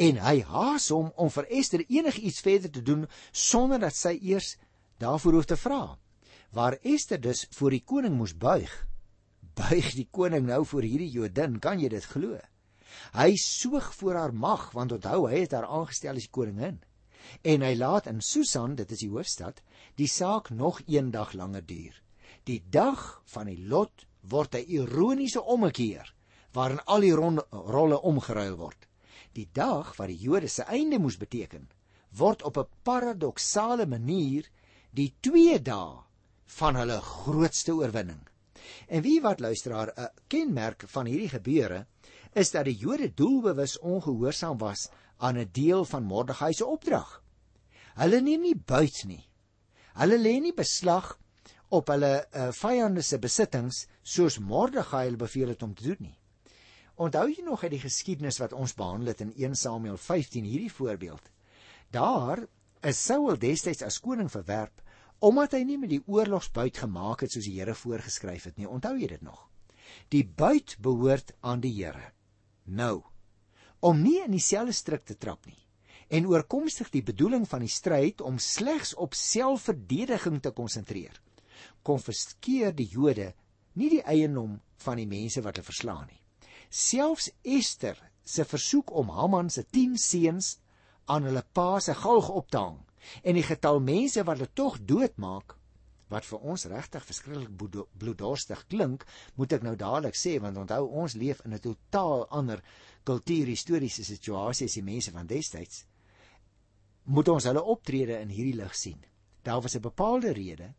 en 0.00 0.18
hy 0.24 0.40
haas 0.48 0.90
hom 0.90 1.14
om 1.14 1.30
vir 1.30 1.46
Ester 1.60 1.86
enigiets 1.86 2.42
verder 2.42 2.74
te 2.74 2.82
doen 2.82 3.06
sonder 3.30 3.78
dat 3.78 3.94
sy 3.94 4.16
eers 4.18 4.56
daarvoor 4.98 5.38
hoef 5.38 5.50
te 5.52 5.60
vra. 5.60 5.98
Waar 6.50 6.80
Ester 6.82 7.20
dus 7.20 7.46
voor 7.54 7.78
die 7.78 7.84
koning 7.86 8.18
moes 8.18 8.34
buig, 8.34 8.72
buig 9.54 9.94
die 9.94 10.08
koning 10.10 10.48
nou 10.50 10.64
voor 10.66 10.82
hierdie 10.82 11.12
Jodin, 11.14 11.60
kan 11.62 11.78
jy 11.78 11.92
dit 11.94 12.10
glo? 12.10 12.40
Hy 13.12 13.36
soog 13.36 13.94
voor 13.94 14.14
haar 14.14 14.34
mag 14.34 14.70
want 14.76 14.92
onthou 14.92 15.28
hy 15.28 15.40
het 15.44 15.52
haar 15.52 15.66
aangestel 15.66 16.16
as 16.16 16.30
koningin. 16.30 16.80
En 17.42 17.62
hy 17.62 17.74
laat 17.74 18.06
in 18.06 18.20
Susan, 18.20 18.74
dit 18.74 18.90
is 18.90 19.02
die 19.04 19.10
hoofstad, 19.10 19.62
die 19.96 20.08
saak 20.08 20.50
nog 20.50 20.80
een 20.86 21.10
dag 21.10 21.32
langer 21.32 21.66
duur. 21.66 22.02
Die 22.44 22.62
dag 22.70 23.22
van 23.24 23.46
die 23.46 23.60
lot 23.68 24.06
word 24.20 24.54
'n 24.54 24.68
ironiese 24.68 25.42
ommekeer 25.42 26.14
waarin 26.52 26.84
al 26.84 27.00
die 27.00 27.14
rolle 27.14 28.00
omgeruil 28.00 28.56
word. 28.56 28.88
Die 29.32 29.48
dag 29.52 29.96
wat 29.96 30.08
die 30.08 30.18
Jode 30.18 30.48
se 30.48 30.62
einde 30.62 30.98
moes 30.98 31.16
beteken, 31.16 31.68
word 32.10 32.42
op 32.42 32.58
'n 32.58 32.68
paradoksale 32.82 33.86
manier 33.86 34.50
die 34.90 35.14
twee 35.20 35.60
dae 35.62 36.02
van 36.58 36.76
hulle 36.76 37.00
grootste 37.00 37.72
oorwinning. 37.72 38.26
En 38.88 39.02
wie 39.02 39.20
wat 39.20 39.40
luisteraar 39.40 39.92
'n 39.96 40.08
kenmerk 40.28 40.84
van 40.86 41.06
hierdie 41.06 41.28
gebeure 41.28 41.86
is 42.32 42.50
dat 42.50 42.64
die 42.64 42.76
Jode 42.76 43.10
doelbewus 43.14 43.78
ongehoorsaam 43.78 44.58
was 44.58 44.88
aan 45.18 45.38
'n 45.38 45.48
deel 45.52 45.84
van 45.84 46.02
Mordegai 46.02 46.52
se 46.52 46.66
opdrag. 46.66 47.22
Hulle 47.94 48.20
neem 48.20 48.40
nie 48.40 48.56
buit 48.56 49.04
nie. 49.04 49.28
Hulle 49.94 50.18
lê 50.18 50.40
nie 50.40 50.54
beslag 50.54 51.18
op 51.68 51.88
hulle 51.88 52.26
uh, 52.32 52.48
vyande 52.52 53.02
se 53.02 53.18
besittings 53.18 53.86
soos 54.02 54.38
Mordegai 54.38 55.04
hulle 55.04 55.16
beveel 55.16 55.48
het 55.48 55.62
om 55.62 55.74
te 55.74 55.82
doen 55.82 55.96
nie. 55.98 56.18
Onthou 56.94 57.28
jy 57.28 57.42
nog 57.44 57.62
uit 57.62 57.70
die 57.70 57.82
geskiedenis 57.82 58.38
wat 58.38 58.52
ons 58.52 58.74
behandel 58.74 59.12
het 59.14 59.20
in 59.20 59.32
1 59.36 59.54
Samuel 59.56 59.96
15 59.96 60.44
hierdie 60.44 60.72
voorbeeld? 60.72 61.30
Daar 61.90 62.46
is 62.82 63.04
Saul 63.04 63.38
destyds 63.38 63.82
as 63.82 64.00
koning 64.00 64.30
verwerp 64.30 64.82
omdat 65.20 65.52
hy 65.52 65.64
nie 65.68 65.76
met 65.76 65.90
die 65.92 66.02
oorlogsbuit 66.08 66.78
gemaak 66.80 67.20
het 67.20 67.34
soos 67.34 67.44
die 67.44 67.58
Here 67.58 67.74
voorgeskryf 67.76 68.46
het 68.48 68.56
nie. 68.56 68.68
Onthou 68.68 68.94
jy 68.96 69.10
dit 69.10 69.22
nog? 69.22 69.42
Die 70.08 70.24
buit 70.24 70.78
behoort 70.80 71.34
aan 71.40 71.60
die 71.60 71.74
Here. 71.76 72.12
Nou, 72.70 73.02
om 73.82 73.98
nie 73.98 74.20
in 74.22 74.30
dieselfde 74.36 74.74
stryk 74.76 75.04
te 75.08 75.16
trap 75.18 75.46
nie 75.50 75.58
en 76.10 76.26
oorkomstig 76.26 76.88
die 76.90 77.04
bedoeling 77.06 77.44
van 77.46 77.62
die 77.62 77.70
stryd 77.70 78.22
om 78.26 78.38
slegs 78.42 78.96
op 78.98 79.14
selfverdediging 79.14 80.40
te 80.42 80.50
konsentreer, 80.50 81.14
konfiskeer 81.86 82.74
die 82.74 82.88
Jode 82.90 83.28
nie 83.78 83.90
die 83.92 84.02
eiendom 84.02 84.56
van 84.82 84.98
die 84.98 85.06
mense 85.06 85.42
wat 85.44 85.58
hulle 85.58 85.68
verslaan 85.68 86.08
nie. 86.08 86.18
Selfs 86.70 87.30
Ester 87.46 87.98
se 88.26 88.46
versoek 88.46 88.90
om 88.90 89.10
Haman 89.14 89.50
se 89.50 89.62
10 89.62 89.96
seuns 90.02 90.56
aan 91.10 91.26
hulle 91.26 91.44
pa 91.54 91.78
se 91.80 91.94
galg 91.94 92.30
op 92.30 92.50
te 92.50 92.58
hang 92.58 92.78
en 93.22 93.38
die 93.38 93.46
getal 93.46 93.80
mense 93.82 94.22
wat 94.26 94.38
hulle 94.38 94.54
tog 94.54 94.78
doodmaak 94.86 95.56
wat 96.10 96.26
vir 96.26 96.46
ons 96.52 96.66
regtig 96.70 97.04
verskriklik 97.06 97.84
bloeddorstig 97.98 98.64
klink, 98.68 99.06
moet 99.36 99.52
ek 99.56 99.62
nou 99.66 99.76
dadelik 99.78 100.18
sê 100.18 100.36
want 100.42 100.58
onthou 100.58 100.82
ons 101.02 101.14
leef 101.14 101.40
in 101.44 101.54
'n 101.54 101.62
totaal 101.62 102.26
ander 102.28 102.62
kultuur 103.04 103.46
historiese 103.46 104.04
situasie 104.04 104.66
as 104.66 104.74
die 104.74 104.82
mense 104.82 105.10
van 105.10 105.26
destyds. 105.26 105.86
Moet 107.04 107.28
ons 107.28 107.44
hulle 107.44 107.62
optrede 107.62 108.20
in 108.20 108.28
hierdie 108.28 108.58
lig 108.58 108.74
sien. 108.74 109.00
Daar 109.42 109.62
was 109.62 109.76
'n 109.76 109.80
bepaalde 109.80 110.32
rede. 110.32 110.74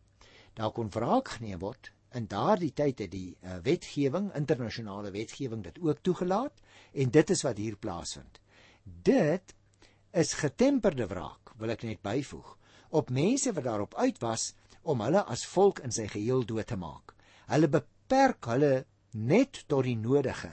Daar 0.54 0.72
kon 0.72 0.90
wraak 0.90 1.28
geneem 1.30 1.60
word 1.60 1.92
In 2.12 2.28
daardie 2.28 2.74
tyd 2.76 3.00
het 3.00 3.12
die 3.14 3.38
uh, 3.40 3.62
wetgewing, 3.64 4.34
internasionale 4.36 5.14
wetgewing 5.16 5.64
dit 5.64 5.78
ook 5.80 6.02
toegelaat 6.04 6.58
en 6.92 7.12
dit 7.12 7.30
is 7.30 7.44
wat 7.48 7.58
hier 7.58 7.78
plaasvind. 7.80 8.42
Dit 8.84 9.54
is 10.12 10.34
getemperde 10.36 11.08
wraak, 11.08 11.54
wil 11.56 11.72
ek 11.72 11.86
net 11.88 12.02
byvoeg, 12.04 12.58
op 12.92 13.14
mense 13.16 13.54
wat 13.56 13.64
daarop 13.64 13.96
uit 13.96 14.20
was 14.20 14.50
om 14.84 15.02
hulle 15.02 15.24
as 15.26 15.46
volk 15.46 15.80
in 15.86 15.92
sy 15.92 16.08
geheel 16.08 16.46
dood 16.46 16.68
te 16.68 16.78
maak. 16.78 17.16
Hulle 17.48 17.68
beperk 17.68 18.46
hulle 18.46 18.86
net 19.14 19.64
tot 19.68 19.86
die 19.86 19.98
nodige 19.98 20.52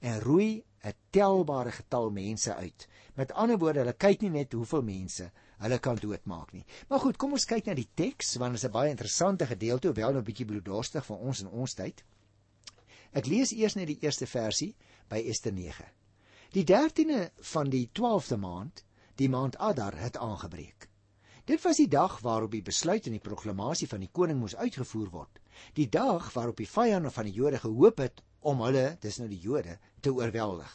en 0.00 0.20
roei 0.20 0.62
'n 0.82 0.94
telbare 1.10 1.70
getal 1.70 2.10
mense 2.10 2.54
uit. 2.54 2.88
Met 3.14 3.32
ander 3.32 3.58
woorde, 3.58 3.78
hulle 3.78 3.92
kyk 3.92 4.20
nie 4.20 4.30
net 4.30 4.52
hoeveel 4.52 4.82
mense 4.82 5.30
hulle 5.60 5.78
kan 5.78 5.96
doodmaak 5.96 6.52
nie. 6.52 6.64
Maar 6.88 7.00
goed, 7.00 7.16
kom 7.16 7.32
ons 7.32 7.44
kyk 7.44 7.66
na 7.66 7.74
die 7.74 7.88
teks 7.94 8.36
want 8.40 8.56
dit 8.56 8.62
is 8.62 8.68
'n 8.68 8.72
baie 8.72 8.90
interessante 8.90 9.46
gedeelte, 9.46 9.88
hoewel 9.88 10.12
nou 10.12 10.20
'n 10.20 10.24
bietjie 10.24 10.46
bloeddorstig 10.46 11.04
vir 11.04 11.16
ons 11.16 11.40
in 11.40 11.48
ons 11.48 11.74
tyd. 11.74 12.04
Ek 13.12 13.26
lees 13.26 13.52
eers 13.52 13.74
net 13.74 13.86
die 13.86 13.98
eerste 14.00 14.26
versie 14.26 14.74
by 15.08 15.18
Ester 15.26 15.52
9. 15.52 15.84
Die 16.52 16.64
13de 16.64 17.30
van 17.52 17.70
die 17.70 17.90
12de 17.92 18.36
maand, 18.36 18.84
die 19.16 19.28
maand 19.28 19.58
Adar, 19.58 19.96
het 19.96 20.16
aangebreek. 20.16 20.89
Dit 21.50 21.62
was 21.64 21.80
die 21.80 21.88
dag 21.90 22.20
waarop 22.22 22.52
die 22.54 22.62
besluit 22.62 23.08
en 23.08 23.16
die 23.16 23.22
proklamasie 23.22 23.88
van 23.90 24.04
die 24.04 24.10
koning 24.14 24.38
moes 24.38 24.54
uitgevoer 24.54 25.08
word. 25.10 25.40
Die 25.74 25.88
dag 25.90 26.28
waarop 26.36 26.60
die 26.60 26.68
vyande 26.70 27.10
van 27.10 27.26
die 27.26 27.34
Jode 27.34 27.58
gehoop 27.58 27.98
het 27.98 28.20
om 28.46 28.62
hulle, 28.62 28.84
dis 29.02 29.18
nou 29.18 29.26
die 29.28 29.40
Jode, 29.42 29.74
te 30.00 30.12
oorweldig. 30.14 30.70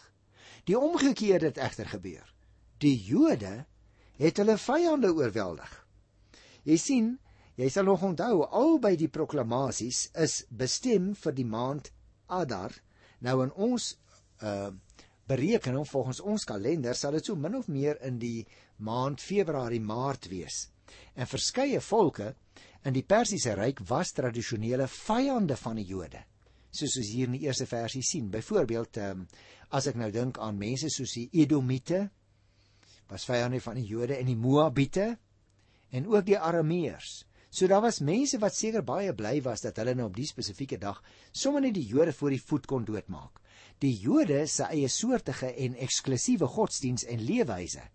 Die 0.68 0.76
omgekeerde 0.76 1.54
het 1.54 1.62
egter 1.64 1.88
gebeur. 1.88 2.28
Die 2.84 2.98
Jode 3.08 3.54
het 4.20 4.42
hulle 4.42 4.58
vyande 4.60 5.14
oorweldig. 5.16 5.72
Jy 6.68 6.78
sien, 6.82 7.08
jy 7.56 7.72
sal 7.72 7.88
nog 7.88 8.04
onthou 8.04 8.44
albei 8.44 8.98
die 9.00 9.08
proklamasies 9.08 10.10
is 10.26 10.42
bestem 10.50 11.14
vir 11.16 11.38
die 11.40 11.48
maand 11.48 11.94
Adar. 12.28 12.76
Nou 13.24 13.40
in 13.46 13.56
ons 13.56 13.94
uh 14.44 14.74
berekening 15.26 15.88
volgens 15.90 16.20
ons 16.22 16.44
kalender 16.46 16.94
sal 16.94 17.16
dit 17.18 17.26
so 17.26 17.34
min 17.34 17.56
of 17.58 17.66
meer 17.66 17.98
in 18.06 18.20
die 18.22 18.46
maand 18.78 19.22
Februarie 19.22 19.82
Maart 19.82 20.28
wees. 20.32 20.66
En 21.16 21.28
verskeie 21.28 21.80
volke 21.82 22.34
in 22.86 22.94
die 22.94 23.06
Persiese 23.08 23.56
ryk 23.58 23.82
was 23.90 24.14
tradisionele 24.14 24.88
vyande 24.92 25.58
van 25.58 25.80
die 25.80 25.88
Jode. 25.90 26.22
Soos 26.76 26.98
ons 27.00 27.10
hier 27.10 27.30
in 27.30 27.38
die 27.38 27.46
eerste 27.48 27.66
versie 27.70 28.04
sien. 28.04 28.28
Byvoorbeeld, 28.30 29.00
um, 29.02 29.24
as 29.72 29.88
ek 29.90 29.98
nou 30.00 30.12
dink 30.14 30.40
aan 30.44 30.60
mense 30.60 30.92
soos 30.94 31.16
die 31.16 31.30
Edomite, 31.42 32.10
was 33.10 33.26
vyande 33.30 33.62
van 33.64 33.80
die 33.80 33.88
Jode 33.88 34.20
en 34.20 34.28
die 34.30 34.38
Moabiete 34.38 35.16
en 35.96 36.12
ook 36.12 36.28
die 36.28 36.38
Arameërs. 36.38 37.24
So 37.56 37.70
daar 37.72 37.86
was 37.86 38.02
mense 38.04 38.38
wat 38.44 38.58
seker 38.58 38.84
baie 38.84 39.14
bly 39.16 39.40
was 39.46 39.64
dat 39.64 39.78
hulle 39.80 39.96
nou 39.96 40.10
op 40.10 40.18
die 40.18 40.28
spesifieke 40.28 40.78
dag 40.82 41.00
sommer 41.32 41.64
net 41.64 41.78
die 41.78 41.88
Jode 41.88 42.12
voor 42.14 42.36
die 42.36 42.42
voet 42.44 42.68
kon 42.68 42.84
doodmaak. 42.86 43.40
Die 43.80 43.94
Jode 43.96 44.44
se 44.52 44.68
eie 44.68 44.90
soortige 44.92 45.54
en 45.64 45.78
eksklusiewe 45.80 46.50
godsdiens 46.52 47.08
en 47.08 47.24
leefwyse 47.24 47.86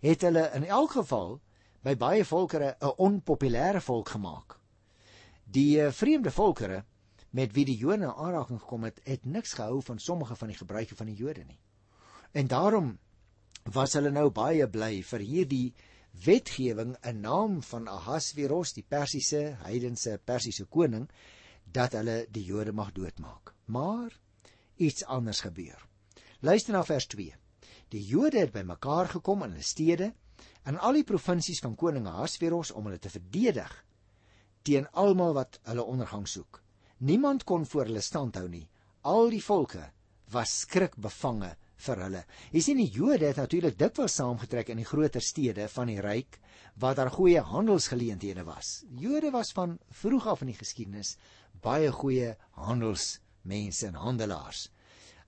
het 0.00 0.22
hulle 0.22 0.50
in 0.54 0.64
elk 0.64 0.90
geval 0.90 1.40
by 1.82 1.94
baie 1.96 2.24
volkere 2.24 2.76
'n 2.80 2.94
onpopulêre 2.96 3.80
volk 3.80 4.08
gemaak. 4.08 4.58
Die 5.44 5.78
uh, 5.80 5.90
vreemde 5.92 6.30
volkere 6.30 6.84
met 7.30 7.52
wie 7.52 7.64
die 7.64 7.76
Jode 7.76 8.14
aanraking 8.14 8.60
gekom 8.60 8.84
het, 8.84 9.00
het 9.04 9.24
niks 9.24 9.52
gehou 9.52 9.82
van 9.82 9.98
sommige 9.98 10.36
van 10.36 10.48
die 10.48 10.56
gebruike 10.56 10.96
van 10.96 11.06
die 11.06 11.16
Jode 11.16 11.44
nie. 11.44 11.60
En 12.32 12.46
daarom 12.46 12.98
was 13.62 13.92
hulle 13.92 14.10
nou 14.10 14.30
baie 14.30 14.68
bly 14.68 15.02
vir 15.02 15.20
hierdie 15.20 15.74
wetgewing 16.24 16.96
in 17.04 17.20
naam 17.20 17.62
van 17.62 17.88
Ahasveros, 17.88 18.72
die 18.72 18.84
Persiese 18.88 19.56
heidense 19.62 20.20
Persiese 20.24 20.64
koning, 20.64 21.10
dat 21.64 21.92
hulle 21.92 22.26
die 22.30 22.44
Jode 22.44 22.72
mag 22.72 22.92
doodmaak. 22.92 23.54
Maar 23.64 24.18
iets 24.76 25.04
anders 25.04 25.40
gebeur. 25.40 25.86
Luister 26.40 26.72
na 26.72 26.84
vers 26.84 27.06
2. 27.06 27.34
Die 27.94 28.02
Jode 28.02 28.40
het 28.42 28.52
bymekaar 28.54 29.12
gekom 29.14 29.44
in 29.46 29.52
hulle 29.54 29.66
stede 29.66 30.12
en 30.66 30.78
al 30.82 30.98
die 30.98 31.06
provinsies 31.06 31.60
van 31.62 31.76
koning 31.78 32.08
Ahasveros 32.10 32.72
om 32.74 32.88
hulle 32.88 32.98
te 32.98 33.12
verdedig 33.12 33.70
teen 34.66 34.88
almal 34.98 35.36
wat 35.36 35.60
hulle 35.68 35.84
ondergang 35.86 36.24
soek. 36.26 36.58
Niemand 36.98 37.44
kon 37.46 37.66
voor 37.66 37.86
hulle 37.86 38.02
stand 38.02 38.34
hou 38.40 38.48
nie. 38.50 38.64
Al 39.06 39.30
die 39.30 39.42
volke 39.44 39.84
was 40.34 40.56
skrikbevange 40.64 41.52
vir 41.86 42.02
hulle. 42.02 42.22
Jy 42.50 42.62
sien 42.64 42.80
die 42.80 42.90
Jode 42.90 43.28
het 43.28 43.38
natuurlik 43.38 43.78
dikwels 43.78 44.16
saamgetrek 44.18 44.72
in 44.72 44.80
die 44.82 44.88
groter 44.88 45.22
stede 45.22 45.68
van 45.70 45.92
die 45.92 46.00
ryk 46.02 46.40
waar 46.82 46.96
daar 46.98 47.12
goeie 47.14 47.40
handelsgeleenthede 47.40 48.42
was. 48.48 48.80
Jode 48.98 49.30
was 49.30 49.52
van 49.54 49.78
vroeg 50.02 50.26
af 50.32 50.42
in 50.42 50.50
die 50.50 50.58
geskiedenis 50.58 51.14
baie 51.62 51.92
goeie 51.94 52.34
handelsmense 52.58 53.92
en 53.92 54.00
handelaars. 54.02 54.66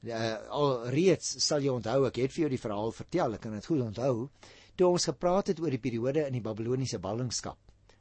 Uh, 0.07 0.35
al 0.55 0.91
reeds 0.95 1.33
sal 1.43 1.65
jy 1.65 1.73
onthou 1.75 2.05
ek 2.07 2.21
het 2.23 2.35
vir 2.35 2.45
jou 2.45 2.51
die 2.53 2.61
verhaal 2.63 2.93
vertel, 2.95 3.35
ek 3.35 3.41
kan 3.43 3.57
dit 3.57 3.67
goed 3.67 3.81
onthou, 3.83 4.29
toe 4.79 4.87
ons 4.87 5.09
gepraat 5.11 5.51
het 5.51 5.61
oor 5.61 5.75
die 5.75 5.83
periode 5.83 6.23
in 6.27 6.37
die 6.37 6.45
Babiloniese 6.45 7.01
ballingskap. 7.03 7.59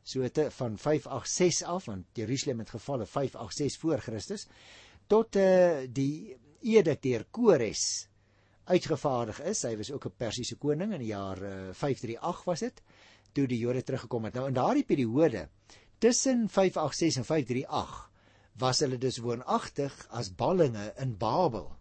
So 0.07 0.27
te 0.29 0.45
van 0.53 0.77
586 0.77 1.67
af 1.67 1.87
want 1.89 2.05
Jerusalem 2.15 2.61
het 2.63 2.69
gevalle 2.75 3.05
586 3.05 3.81
voor 3.81 4.03
Christus 4.05 4.45
tot 5.11 5.35
uh, 5.35 5.87
die 5.89 6.37
edik 6.61 7.01
deur 7.01 7.25
Kores 7.31 8.07
uitgevaardig 8.67 9.41
is. 9.47 9.63
Hy 9.63 9.75
was 9.77 9.91
ook 9.91 10.05
'n 10.05 10.17
Persiese 10.17 10.55
koning 10.55 10.93
in 10.93 10.99
die 10.99 11.13
jaar 11.13 11.41
uh, 11.41 11.69
eh, 11.69 11.73
538 11.73 12.43
was 12.45 12.59
dit 12.59 12.81
toe 13.33 13.47
die 13.47 13.59
Jode 13.59 13.83
teruggekom 13.83 14.23
het. 14.23 14.33
Nou 14.33 14.47
in 14.47 14.53
daardie 14.53 14.85
periode 14.85 15.49
tussen 15.99 16.49
586 16.49 17.17
en 17.17 17.25
538 17.25 18.09
was 18.57 18.79
hulle 18.79 18.97
dus 18.97 19.17
woonagtig 19.17 20.07
as 20.09 20.35
ballinge 20.35 20.93
in 20.97 21.17
Babel. 21.17 21.76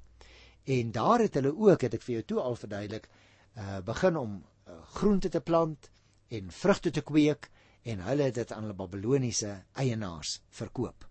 En 0.66 0.92
daar 0.92 1.22
het 1.22 1.34
hulle 1.38 1.52
ook, 1.54 1.80
het 1.86 1.94
ek 1.94 2.02
vir 2.02 2.14
jou 2.18 2.22
toe 2.32 2.40
al 2.42 2.56
verduidelik, 2.58 3.08
uh 3.56 3.78
begin 3.86 4.16
om 4.18 4.32
uh, 4.42 4.78
groente 4.98 5.28
te 5.30 5.40
plant 5.40 5.90
en 6.28 6.50
vrugte 6.50 6.90
te 6.90 7.04
kweek 7.06 7.50
en 7.86 8.02
hulle 8.02 8.26
het 8.28 8.34
dit 8.34 8.52
aan 8.52 8.66
hulle 8.66 8.74
Babiloniese 8.74 9.52
eienaars 9.78 10.40
verkoop. 10.58 11.06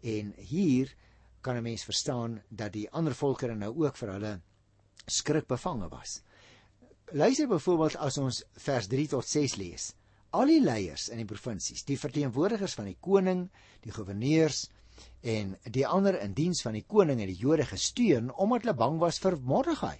En 0.00 0.32
hier 0.38 0.94
kan 1.40 1.56
'n 1.56 1.62
mens 1.62 1.84
verstaan 1.84 2.42
dat 2.48 2.72
die 2.72 2.90
ander 2.90 3.14
volkere 3.14 3.54
nou 3.54 3.72
ook 3.84 3.96
vir 3.96 4.12
hulle 4.12 4.40
skrikbevange 5.06 5.88
was. 5.88 6.22
Luister 7.12 7.48
byvoorbeeld 7.48 7.96
as 7.96 8.18
ons 8.18 8.44
vers 8.52 8.86
3 8.86 9.08
tot 9.08 9.28
6 9.28 9.56
lees. 9.56 9.92
Al 10.30 10.46
die 10.46 10.62
leiers 10.62 11.08
in 11.08 11.16
die 11.16 11.28
provinsies, 11.28 11.84
die 11.84 11.98
verteenwoordigers 11.98 12.74
van 12.74 12.84
die 12.84 12.96
koning, 13.00 13.50
die 13.80 13.92
goewerneurs 13.92 14.70
en 15.20 15.56
die 15.72 15.86
ander 15.86 16.20
in 16.20 16.34
diens 16.34 16.62
van 16.62 16.76
die 16.76 16.84
koning 16.84 17.20
en 17.20 17.30
die 17.30 17.40
Jode 17.40 17.64
gesteun 17.64 18.32
omdat 18.32 18.66
hulle 18.66 18.74
bang 18.74 18.98
was 19.00 19.18
vir 19.18 19.38
Mordegai. 19.40 19.96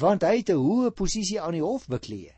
Want 0.00 0.22
hy 0.22 0.36
het 0.36 0.50
'n 0.50 0.62
hoë 0.62 0.90
posisie 0.90 1.40
aan 1.40 1.56
die 1.58 1.64
hof 1.64 1.86
beklee. 1.86 2.34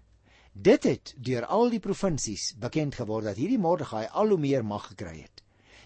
Dit 0.53 0.85
het 0.85 1.15
deur 1.17 1.47
al 1.47 1.71
die 1.71 1.81
provinsies 1.81 2.55
bekend 2.61 2.95
geword 2.95 3.25
dat 3.25 3.37
hierdie 3.37 3.59
Mordegai 3.59 4.07
al 4.07 4.29
hoe 4.29 4.39
meer 4.39 4.65
mag 4.65 4.87
gekry 4.87 5.21
het. 5.21 5.43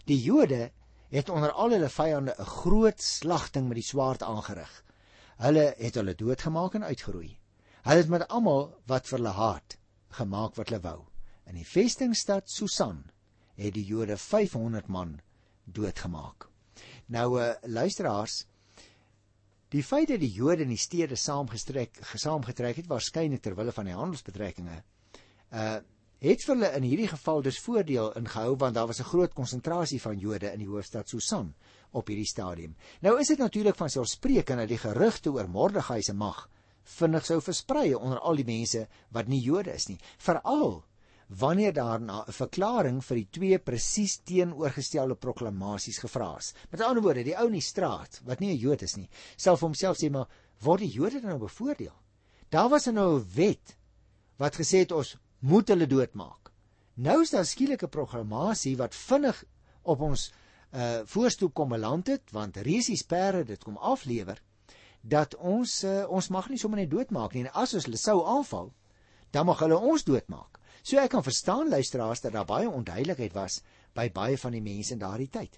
Die 0.06 0.22
Jode 0.22 0.70
het 1.10 1.28
onder 1.28 1.52
al 1.52 1.70
hulle 1.70 1.88
vyande 1.88 2.34
'n 2.38 2.44
groot 2.44 3.02
slagting 3.02 3.68
met 3.68 3.74
die 3.74 3.90
swaard 3.90 4.22
aangerig. 4.22 4.84
Hulle 5.36 5.74
het 5.78 5.94
hulle 5.94 6.14
doodgemaak 6.14 6.74
en 6.74 6.84
uitgeroei. 6.84 7.38
Hulle 7.82 7.96
het 7.96 8.08
met 8.08 8.28
almal 8.28 8.74
wat 8.86 9.06
vir 9.06 9.18
hulle 9.18 9.34
haat 9.34 9.78
gemaak 10.08 10.54
wat 10.54 10.68
hulle 10.68 10.80
wou. 10.82 11.06
In 11.46 11.54
die 11.54 11.66
vestingstad 11.66 12.50
Susan 12.50 13.04
het 13.54 13.74
die 13.74 13.84
Jode 13.84 14.16
500 14.16 14.88
man 14.88 15.20
doodgemaak. 15.66 16.48
Nou 17.06 17.40
uh, 17.40 17.50
luisteraars, 17.62 18.44
die 19.74 19.82
feit 19.84 20.08
dat 20.08 20.22
die 20.22 20.32
Jode 20.32 20.62
in 20.62 20.72
die 20.72 20.80
stede 20.80 21.18
saamgestrek 21.18 21.98
gesaamgetrek 22.12 22.80
het 22.80 22.88
waarskynlik 22.90 23.42
ter 23.42 23.56
wille 23.58 23.74
van 23.74 23.90
die 23.90 23.98
handelsbetrekkinge, 23.98 24.80
uh 25.52 25.76
het 26.16 26.40
vir 26.46 26.54
hulle 26.54 26.68
in 26.78 26.84
hierdie 26.86 27.08
geval 27.10 27.42
dus 27.44 27.58
voordeel 27.60 28.14
ingehou 28.16 28.54
want 28.56 28.74
daar 28.74 28.86
was 28.88 29.00
'n 29.00 29.10
groot 29.10 29.34
konsentrasie 29.34 30.00
van 30.00 30.18
Jode 30.18 30.52
in 30.52 30.58
die 30.58 30.68
hoofstad 30.68 31.08
Susan 31.08 31.54
op 31.90 32.06
hierdie 32.08 32.26
stadium. 32.26 32.74
Nou 33.00 33.20
is 33.20 33.28
dit 33.28 33.38
natuurlik 33.38 33.76
van 33.76 33.90
selfspreekend 33.90 34.58
dat 34.58 34.68
die 34.68 34.78
gerugte 34.78 35.30
oor 35.30 35.48
Mordegai 35.48 36.02
se 36.02 36.14
mag 36.14 36.48
vinnig 36.82 37.24
sou 37.26 37.40
versprei 37.42 37.94
onder 37.94 38.18
al 38.18 38.36
die 38.36 38.44
mense 38.44 38.88
wat 39.10 39.26
nie 39.26 39.40
Jode 39.40 39.74
is 39.74 39.86
nie, 39.86 39.98
veral 40.18 40.84
wanneer 41.28 41.72
daarna 41.72 42.24
'n 42.26 42.32
verklaring 42.32 43.04
vir 43.04 43.16
die 43.16 43.28
twee 43.30 43.58
presies 43.58 44.18
teenoorgestelde 44.18 45.14
proklamasies 45.14 45.98
gevra 45.98 46.36
is. 46.38 46.54
Met 46.70 46.80
ander 46.80 47.02
woorde, 47.02 47.24
die 47.24 47.36
ou 47.36 47.46
in 47.46 47.52
die 47.52 47.60
straat 47.60 48.20
wat 48.24 48.40
nie 48.40 48.52
'n 48.52 48.58
Jood 48.58 48.82
is 48.82 48.96
nie, 48.96 49.08
self 49.36 49.60
homself 49.60 49.96
sê 49.96 50.10
maar 50.10 50.28
word 50.60 50.80
die 50.80 50.92
Jode 50.92 51.20
dan 51.20 51.30
nou 51.30 51.38
bevoordeel? 51.38 51.94
Daar 52.48 52.68
was 52.68 52.86
nou 52.86 53.18
'n 53.18 53.26
wet 53.34 53.76
wat 54.36 54.56
gesê 54.56 54.78
het 54.78 54.92
ons 54.92 55.16
moet 55.38 55.68
hulle 55.68 55.86
doodmaak. 55.86 56.52
Nou 56.94 57.22
is 57.22 57.30
daar 57.30 57.44
skielik 57.44 57.82
'n 57.82 57.88
programmasie 57.88 58.76
wat 58.76 58.94
vinnig 58.94 59.44
op 59.82 60.00
ons 60.00 60.32
uh 60.72 61.00
voorstoep 61.04 61.54
kom 61.54 61.68
beland 61.68 62.06
het 62.06 62.30
want 62.30 62.56
resies 62.56 63.02
perde 63.02 63.44
dit 63.44 63.64
kom 63.64 63.76
aflewer 63.76 64.42
dat 65.00 65.36
ons 65.36 65.84
uh, 65.84 66.04
ons 66.08 66.28
mag 66.28 66.48
nie 66.48 66.58
sommer 66.58 66.80
net 66.80 66.90
doodmaak 66.90 67.32
nie 67.32 67.44
en 67.44 67.52
as 67.52 67.74
ons 67.74 67.84
hulle 67.84 67.96
sou 67.96 68.24
aanval 68.26 68.72
dan 69.30 69.46
mag 69.46 69.58
hulle 69.58 69.78
ons 69.78 70.04
doodmaak. 70.04 70.55
So 70.86 71.00
ek 71.02 71.16
kan 71.16 71.24
verstaan 71.26 71.68
luisteraars 71.72 72.20
dat 72.22 72.36
daar 72.36 72.46
baie 72.46 72.68
onduidelikheid 72.70 73.32
was 73.34 73.58
by 73.98 74.06
baie 74.14 74.36
van 74.38 74.54
die 74.54 74.62
mense 74.62 74.94
in 74.94 75.00
daardie 75.02 75.32
tyd. 75.34 75.56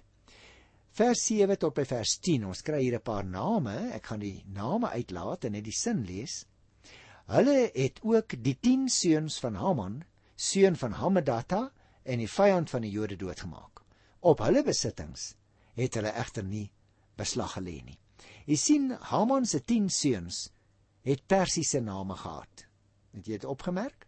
Vers 0.96 1.26
7 1.28 1.58
tot 1.60 1.74
by 1.76 1.84
vers 1.84 2.14
10. 2.24 2.46
Ons 2.48 2.64
kry 2.64 2.80
hier 2.80 2.96
'n 2.96 3.04
paar 3.04 3.26
name. 3.26 3.74
Ek 3.92 4.06
gaan 4.06 4.24
die 4.24 4.42
name 4.46 4.88
uitlaat 4.88 5.44
en 5.44 5.52
net 5.52 5.64
die 5.64 5.76
sin 5.76 6.00
lees. 6.04 6.46
Hulle 7.26 7.70
het 7.74 8.00
ook 8.02 8.42
die 8.42 8.56
10 8.56 8.88
seuns 8.88 9.38
van 9.38 9.54
Haman, 9.54 10.04
seun 10.34 10.76
van 10.76 10.92
Hammedata 10.92 11.72
en 12.04 12.18
die 12.18 12.30
vyand 12.30 12.70
van 12.70 12.82
die 12.82 12.90
Jode 12.90 13.16
doodgemaak. 13.16 13.84
Op 14.20 14.38
hulle 14.38 14.62
besittings 14.62 15.34
het 15.74 15.94
hulle 15.94 16.12
egter 16.16 16.44
nie 16.44 16.70
beslag 17.16 17.58
gelê 17.58 17.84
nie. 17.84 17.98
Jy 18.46 18.56
sien 18.56 18.90
Haman 18.90 19.44
se 19.44 19.60
10 19.60 19.90
seuns 19.90 20.50
het 21.04 21.26
Persiese 21.26 21.80
name 21.80 22.16
gehad. 22.16 22.64
Het 23.12 23.26
jy 23.26 23.32
dit 23.32 23.44
opgemerk? 23.44 24.07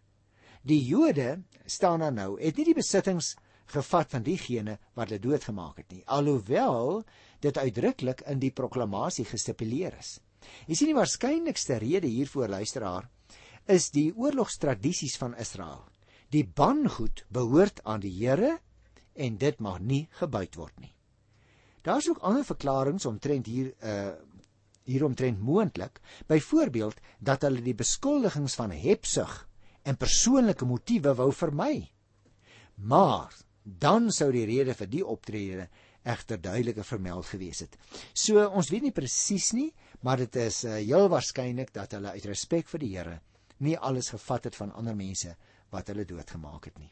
Die 0.61 0.81
Jode 0.85 1.41
staan 1.65 2.03
daar 2.03 2.13
nou, 2.13 2.35
het 2.41 2.57
nie 2.57 2.67
die 2.67 2.77
besittings 2.77 3.35
gevat 3.71 4.11
van 4.13 4.25
diegene 4.25 4.77
wat 4.97 5.09
hulle 5.09 5.21
doodgemaak 5.23 5.79
het 5.81 5.93
nie, 5.93 6.03
alhoewel 6.05 7.01
dit 7.41 7.57
uitdruklik 7.57 8.21
in 8.29 8.41
die 8.41 8.51
proklamasie 8.53 9.25
gestipuleer 9.25 9.95
is. 9.97 10.19
Jy 10.67 10.77
sien 10.77 10.91
die 10.91 10.97
waarskynlikste 10.97 11.79
rede 11.81 12.09
hiervoor 12.09 12.51
luisteraar 12.51 13.09
is 13.69 13.89
die 13.93 14.09
oorlogstradisies 14.17 15.17
van 15.21 15.35
Israel. 15.39 15.85
Die 16.33 16.43
bangoed 16.45 17.25
behoort 17.29 17.81
aan 17.85 18.01
die 18.03 18.13
Here 18.13 18.57
en 19.13 19.37
dit 19.37 19.59
mag 19.59 19.79
nie 19.79 20.07
gebuit 20.19 20.57
word 20.57 20.77
nie. 20.81 20.93
Daar's 21.85 22.09
ook 22.09 22.21
ander 22.25 22.45
verklaringe 22.45 23.07
omtrent 23.07 23.49
hier 23.49 23.73
uh 23.81 24.11
hieromtrent 24.91 25.39
moontlik. 25.39 25.99
Byvoorbeeld 26.27 26.97
dat 27.19 27.43
hulle 27.45 27.61
die 27.61 27.75
beskuldigings 27.77 28.55
van 28.57 28.71
hebsug 28.73 29.35
en 29.83 29.97
persoonlike 29.97 30.65
motiewe 30.65 31.13
wou 31.17 31.31
vermy. 31.33 31.89
Maar 32.75 33.33
dan 33.63 34.11
sou 34.11 34.31
die 34.33 34.45
rede 34.45 34.73
vir 34.77 34.89
die 34.89 35.03
optrede 35.05 35.67
egter 36.01 36.41
duideliker 36.41 36.85
vermeld 36.85 37.27
gewees 37.29 37.61
het. 37.61 37.75
So 38.13 38.41
ons 38.47 38.71
weet 38.73 38.87
nie 38.87 38.95
presies 38.95 39.51
nie, 39.53 39.69
maar 40.01 40.17
dit 40.17 40.35
is 40.41 40.63
uh, 40.65 40.79
heel 40.79 41.09
waarskynlik 41.13 41.73
dat 41.73 41.93
hulle 41.93 42.15
uit 42.15 42.25
respek 42.25 42.69
vir 42.71 42.81
die 42.81 42.95
Here 42.95 43.19
nie 43.61 43.77
alles 43.77 44.09
gevat 44.09 44.49
het 44.49 44.57
van 44.57 44.73
ander 44.73 44.95
mense 44.97 45.35
wat 45.69 45.91
hulle 45.91 46.05
doodgemaak 46.09 46.65
het 46.65 46.79
nie. 46.81 46.89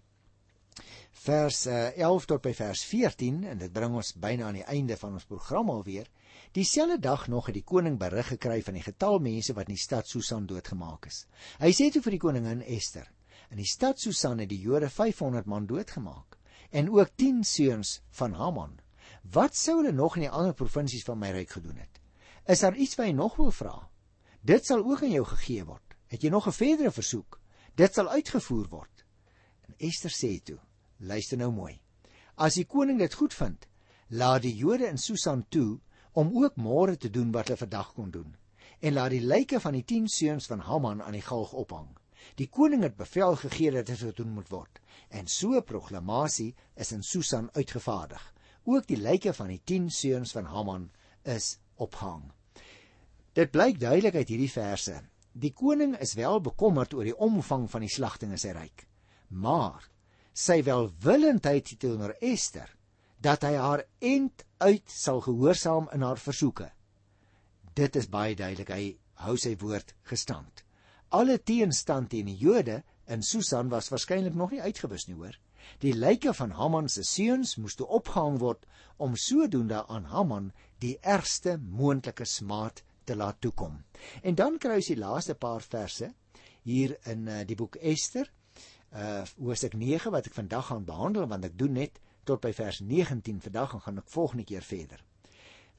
Vers 1.26 1.66
uh, 1.68 1.88
eh, 1.90 2.04
11 2.06 2.28
tot 2.30 2.44
by 2.46 2.54
vers 2.56 2.84
14 2.86 3.42
en 3.52 3.58
dit 3.60 3.74
bring 3.74 3.96
ons 3.98 4.14
byna 4.14 4.48
aan 4.48 4.60
die 4.62 4.68
einde 4.70 4.98
van 4.98 5.18
ons 5.18 5.26
program 5.28 5.72
alweer. 5.74 6.08
Dieselfde 6.52 7.00
dag 7.00 7.28
nog 7.28 7.46
het 7.46 7.54
die 7.54 7.64
koning 7.64 8.00
berig 8.00 8.28
gekry 8.28 8.62
van 8.66 8.74
die 8.74 8.84
getal 8.84 9.20
mense 9.20 9.54
wat 9.54 9.70
in 9.70 9.76
die 9.76 9.84
stad 9.84 10.08
Susan 10.08 10.48
doodgemaak 10.50 11.06
is. 11.06 11.28
Hy 11.62 11.70
sê 11.78 11.92
toe 11.94 12.02
vir 12.02 12.16
die 12.18 12.22
koningin 12.24 12.62
Ester: 12.66 13.12
"In 13.52 13.58
die 13.58 13.70
stad 13.70 14.00
Susan 14.00 14.40
het 14.40 14.50
die 14.50 14.62
Jode 14.62 14.90
500 14.90 15.46
man 15.46 15.68
doodgemaak 15.68 16.38
en 16.72 16.90
ook 16.90 17.16
10 17.16 17.44
seuns 17.44 18.02
van 18.10 18.34
Haman 18.34 18.80
Wat 19.24 19.56
sou 19.56 19.78
hulle 19.78 19.92
nog 19.92 20.16
in 20.16 20.26
die 20.26 20.32
ander 20.32 20.54
provinsies 20.54 21.04
van 21.06 21.20
my 21.20 21.30
ryk 21.36 21.52
gedoen 21.58 21.78
het? 21.78 22.00
Is 22.48 22.64
daar 22.66 22.76
iets 22.76 22.96
wat 22.98 23.10
jy 23.10 23.14
nog 23.14 23.36
wil 23.38 23.52
vra? 23.52 23.76
Dit 24.42 24.66
sal 24.66 24.82
ook 24.86 25.04
aan 25.04 25.14
jou 25.14 25.26
gegee 25.26 25.66
word. 25.66 25.96
Het 26.08 26.24
jy 26.24 26.30
nog 26.30 26.48
'n 26.48 26.52
verdere 26.52 26.92
versoek? 26.92 27.40
Dit 27.76 27.94
sal 27.94 28.10
uitgevoer 28.10 28.68
word. 28.70 29.06
En 29.68 29.76
Ester 29.78 30.10
sê 30.10 30.44
toe: 30.44 30.60
Luister 30.98 31.38
nou 31.38 31.52
mooi. 31.52 31.82
As 32.36 32.56
die 32.56 32.66
koning 32.66 33.00
dit 33.00 33.14
goed 33.14 33.34
vind, 33.34 33.68
laat 34.08 34.42
die 34.42 34.56
Jode 34.56 34.88
in 34.88 34.98
Susan 34.98 35.46
toe 35.50 35.80
om 36.14 36.32
ook 36.44 36.56
môre 36.56 36.98
te 36.98 37.10
doen 37.10 37.32
wat 37.32 37.48
hulle 37.48 37.66
vandag 37.66 37.94
kon 37.94 38.12
doen 38.12 38.36
en 38.80 38.94
laat 38.96 39.12
die 39.12 39.24
lyke 39.24 39.60
van 39.60 39.76
die 39.76 39.84
10 39.84 40.08
seuns 40.08 40.48
van 40.48 40.62
Haman 40.64 41.02
aan 41.04 41.18
die 41.18 41.26
galg 41.26 41.52
ophang. 41.54 41.90
Die 42.40 42.48
koning 42.48 42.84
het 42.86 42.96
bevel 43.00 43.36
gegee 43.40 43.72
dat 43.76 43.90
dit 43.92 44.00
gedoen 44.00 44.32
moet 44.36 44.52
word 44.52 44.80
en 45.10 45.28
so 45.28 45.56
'n 45.56 45.64
proklamasie 45.64 46.56
is 46.76 46.92
in 46.92 47.04
Susan 47.04 47.50
uitgevaardig. 47.54 48.34
Ook 48.64 48.88
die 48.88 48.98
lyke 48.98 49.34
van 49.34 49.48
die 49.48 49.62
10 49.64 49.90
seuns 49.90 50.32
van 50.32 50.46
Haman 50.46 50.92
is 51.24 51.58
ophang. 51.76 52.32
Dit 53.34 53.52
blyk 53.52 53.80
duidelik 53.80 54.16
uit 54.16 54.28
hierdie 54.28 54.52
verse. 54.52 55.02
Die 55.32 55.54
koning 55.54 55.98
is 55.98 56.14
wel 56.14 56.42
bekommerd 56.42 56.94
oor 56.94 57.04
die 57.04 57.18
omvang 57.18 57.70
van 57.70 57.82
die 57.82 57.90
slagting 57.90 58.32
in 58.32 58.38
sy 58.38 58.52
ryk, 58.52 58.88
maar 59.28 59.90
sy 60.34 60.64
welwillendheid 60.64 61.80
teenoor 61.80 62.16
Ester 62.20 62.79
dat 63.22 63.44
hy 63.44 63.54
haar 63.60 63.84
end 64.00 64.46
uit 64.58 64.92
sal 64.92 65.22
gehoorsaam 65.22 65.90
in 65.94 66.04
haar 66.04 66.20
versoeke. 66.20 66.70
Dit 67.76 67.96
is 67.96 68.10
baie 68.12 68.36
duidelik. 68.36 68.72
Hy 68.72 68.98
hou 69.26 69.36
sy 69.38 69.56
woord 69.60 69.94
gestand. 70.08 70.64
Alle 71.16 71.40
teenstand 71.42 72.12
teen 72.14 72.30
die 72.30 72.38
Jode 72.38 72.82
in 73.10 73.24
Susan 73.26 73.70
was 73.70 73.90
waarskynlik 73.92 74.36
nog 74.38 74.52
nie 74.54 74.62
uitgewis 74.62 75.08
nie, 75.08 75.18
hoor. 75.18 75.36
Die 75.84 75.94
lyke 75.94 76.34
van 76.34 76.54
Haman 76.56 76.88
se 76.90 77.04
seuns 77.04 77.58
moes 77.60 77.76
toe 77.76 77.88
opgehang 78.00 78.40
word 78.42 78.66
om 78.98 79.18
sodoende 79.20 79.84
aan 79.88 80.08
Haman 80.14 80.52
die 80.80 80.96
ergste 81.02 81.58
moontlike 81.58 82.26
smaad 82.26 82.84
te 83.06 83.16
laat 83.16 83.42
toekom. 83.42 83.82
En 84.24 84.36
dan 84.36 84.58
kry 84.62 84.80
ons 84.80 84.92
die 84.92 85.00
laaste 85.00 85.36
paar 85.36 85.62
verse 85.66 86.12
hier 86.64 86.96
in 87.10 87.28
uh, 87.28 87.42
die 87.48 87.58
boek 87.60 87.80
Ester, 87.82 88.30
uh 88.90 89.22
hoofstuk 89.38 89.76
9 89.78 90.10
wat 90.14 90.26
ek 90.30 90.34
vandag 90.34 90.72
gaan 90.72 90.86
behandel 90.86 91.28
want 91.30 91.46
ek 91.46 91.58
doen 91.58 91.76
net 91.78 92.00
tot 92.30 92.42
by 92.44 92.52
vers 92.54 92.82
19 92.86 93.42
vandag 93.42 93.74
en 93.74 93.86
gaan 93.86 94.02
ek 94.04 94.12
volgende 94.14 94.46
keer 94.46 94.66
verder. 94.66 95.02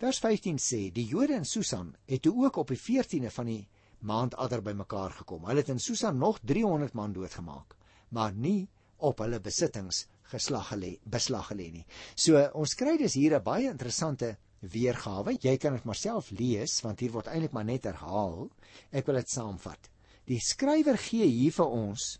Vers 0.01 0.19
15 0.25 0.59
sê 0.59 0.81
die 0.97 1.07
Jode 1.07 1.37
in 1.37 1.45
Susan 1.45 1.93
het 2.09 2.23
toe 2.25 2.35
ook 2.45 2.57
op 2.63 2.73
die 2.73 2.81
14de 2.81 3.31
van 3.35 3.51
die 3.51 3.63
maand 4.01 4.37
Adar 4.41 4.63
bymekaar 4.65 5.13
gekom. 5.21 5.45
Hulle 5.45 5.61
het 5.61 5.69
in 5.69 5.83
Susan 5.83 6.17
nog 6.19 6.41
300 6.41 6.97
man 6.97 7.13
doodgemaak, 7.13 7.77
maar 8.09 8.33
nie 8.33 8.69
op 8.97 9.21
hulle 9.21 9.41
besittings 9.45 10.07
geslag 10.31 10.71
gelê 10.73 10.95
beslag 11.05 11.51
gelê 11.53 11.69
nie. 11.75 11.85
So 12.17 12.41
ons 12.57 12.75
kry 12.79 12.97
dus 12.99 13.15
hier 13.15 13.37
'n 13.37 13.45
baie 13.45 13.69
interessante 13.71 14.37
weergawe. 14.61 15.37
Jy 15.41 15.57
kan 15.57 15.75
dit 15.75 15.85
maar 15.85 15.97
self 15.97 16.31
lees 16.31 16.81
want 16.83 17.01
hier 17.01 17.13
word 17.13 17.27
eintlik 17.27 17.53
maar 17.53 17.65
net 17.65 17.85
herhaal. 17.85 18.51
Ek 18.93 19.07
wil 19.07 19.15
dit 19.17 19.29
saamvat. 19.29 19.91
Die 20.27 20.41
skrywer 20.41 20.97
gee 20.97 21.27
hier 21.27 21.53
vir 21.53 21.67
ons 21.67 22.19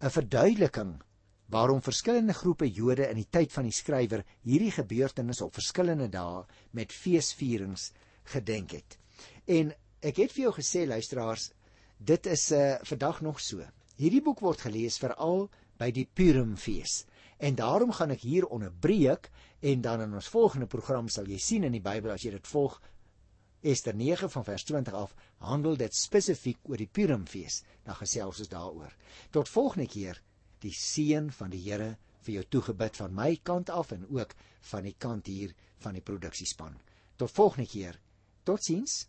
'n 0.00 0.10
verduideliking 0.10 1.00
waarom 1.50 1.82
verskillende 1.82 2.34
groepe 2.34 2.68
Jode 2.70 3.08
in 3.10 3.18
die 3.18 3.28
tyd 3.30 3.52
van 3.52 3.66
die 3.66 3.74
skrywer 3.74 4.22
hierdie 4.46 4.70
gebeurtenisse 4.74 5.44
op 5.44 5.56
verskillende 5.58 6.08
dae 6.08 6.44
met 6.76 6.94
feesvierings 6.94 7.90
gedenk 8.32 8.76
het. 8.76 8.98
En 9.50 9.72
ek 10.00 10.22
het 10.22 10.34
vir 10.34 10.46
jou 10.46 10.52
gesê 10.60 10.86
luisteraars, 10.86 11.50
dit 11.98 12.26
is 12.26 12.50
'n 12.52 12.54
uh, 12.54 12.78
vandag 12.82 13.20
nog 13.20 13.40
so. 13.40 13.66
Hierdie 13.96 14.22
boek 14.22 14.40
word 14.40 14.60
gelees 14.60 14.98
veral 14.98 15.50
by 15.78 15.90
die 15.90 16.08
Purimfees. 16.14 17.04
En 17.38 17.54
daarom 17.54 17.92
gaan 17.92 18.10
ek 18.10 18.20
hier 18.20 18.46
onderbreek 18.46 19.30
en 19.60 19.80
dan 19.80 20.00
in 20.00 20.14
ons 20.14 20.28
volgende 20.28 20.66
program 20.66 21.08
sal 21.08 21.26
jy 21.26 21.38
sien 21.38 21.64
in 21.64 21.72
die 21.72 21.84
Bybel 21.84 22.10
as 22.10 22.22
jy 22.22 22.30
dit 22.30 22.46
volg 22.46 22.80
Ester 23.60 23.94
9 23.94 24.30
van 24.30 24.44
vers 24.44 24.64
20 24.64 24.94
af 24.94 25.14
handel 25.38 25.76
dit 25.76 25.94
spesifiek 25.94 26.58
oor 26.62 26.76
die 26.76 26.88
Purimfees. 26.88 27.62
Dan 27.84 27.94
gesels 27.94 28.38
ons 28.38 28.48
daaroor. 28.48 28.94
Tot 29.30 29.48
volgende 29.48 29.88
keer 29.88 30.22
die 30.60 30.72
seën 30.76 31.30
van 31.32 31.50
die 31.50 31.62
Here 31.64 31.96
vir 32.24 32.34
jou 32.34 32.44
toegebid 32.56 32.96
van 33.00 33.14
my 33.16 33.30
kant 33.42 33.70
af 33.70 33.92
en 33.96 34.06
ook 34.10 34.34
van 34.72 34.84
die 34.84 34.94
kant 34.98 35.26
hier 35.26 35.54
van 35.80 35.96
die 35.96 36.04
produksiespan. 36.04 36.76
Tot 37.16 37.32
volgende 37.32 37.68
keer. 37.68 37.96
Totsiens. 38.44 39.06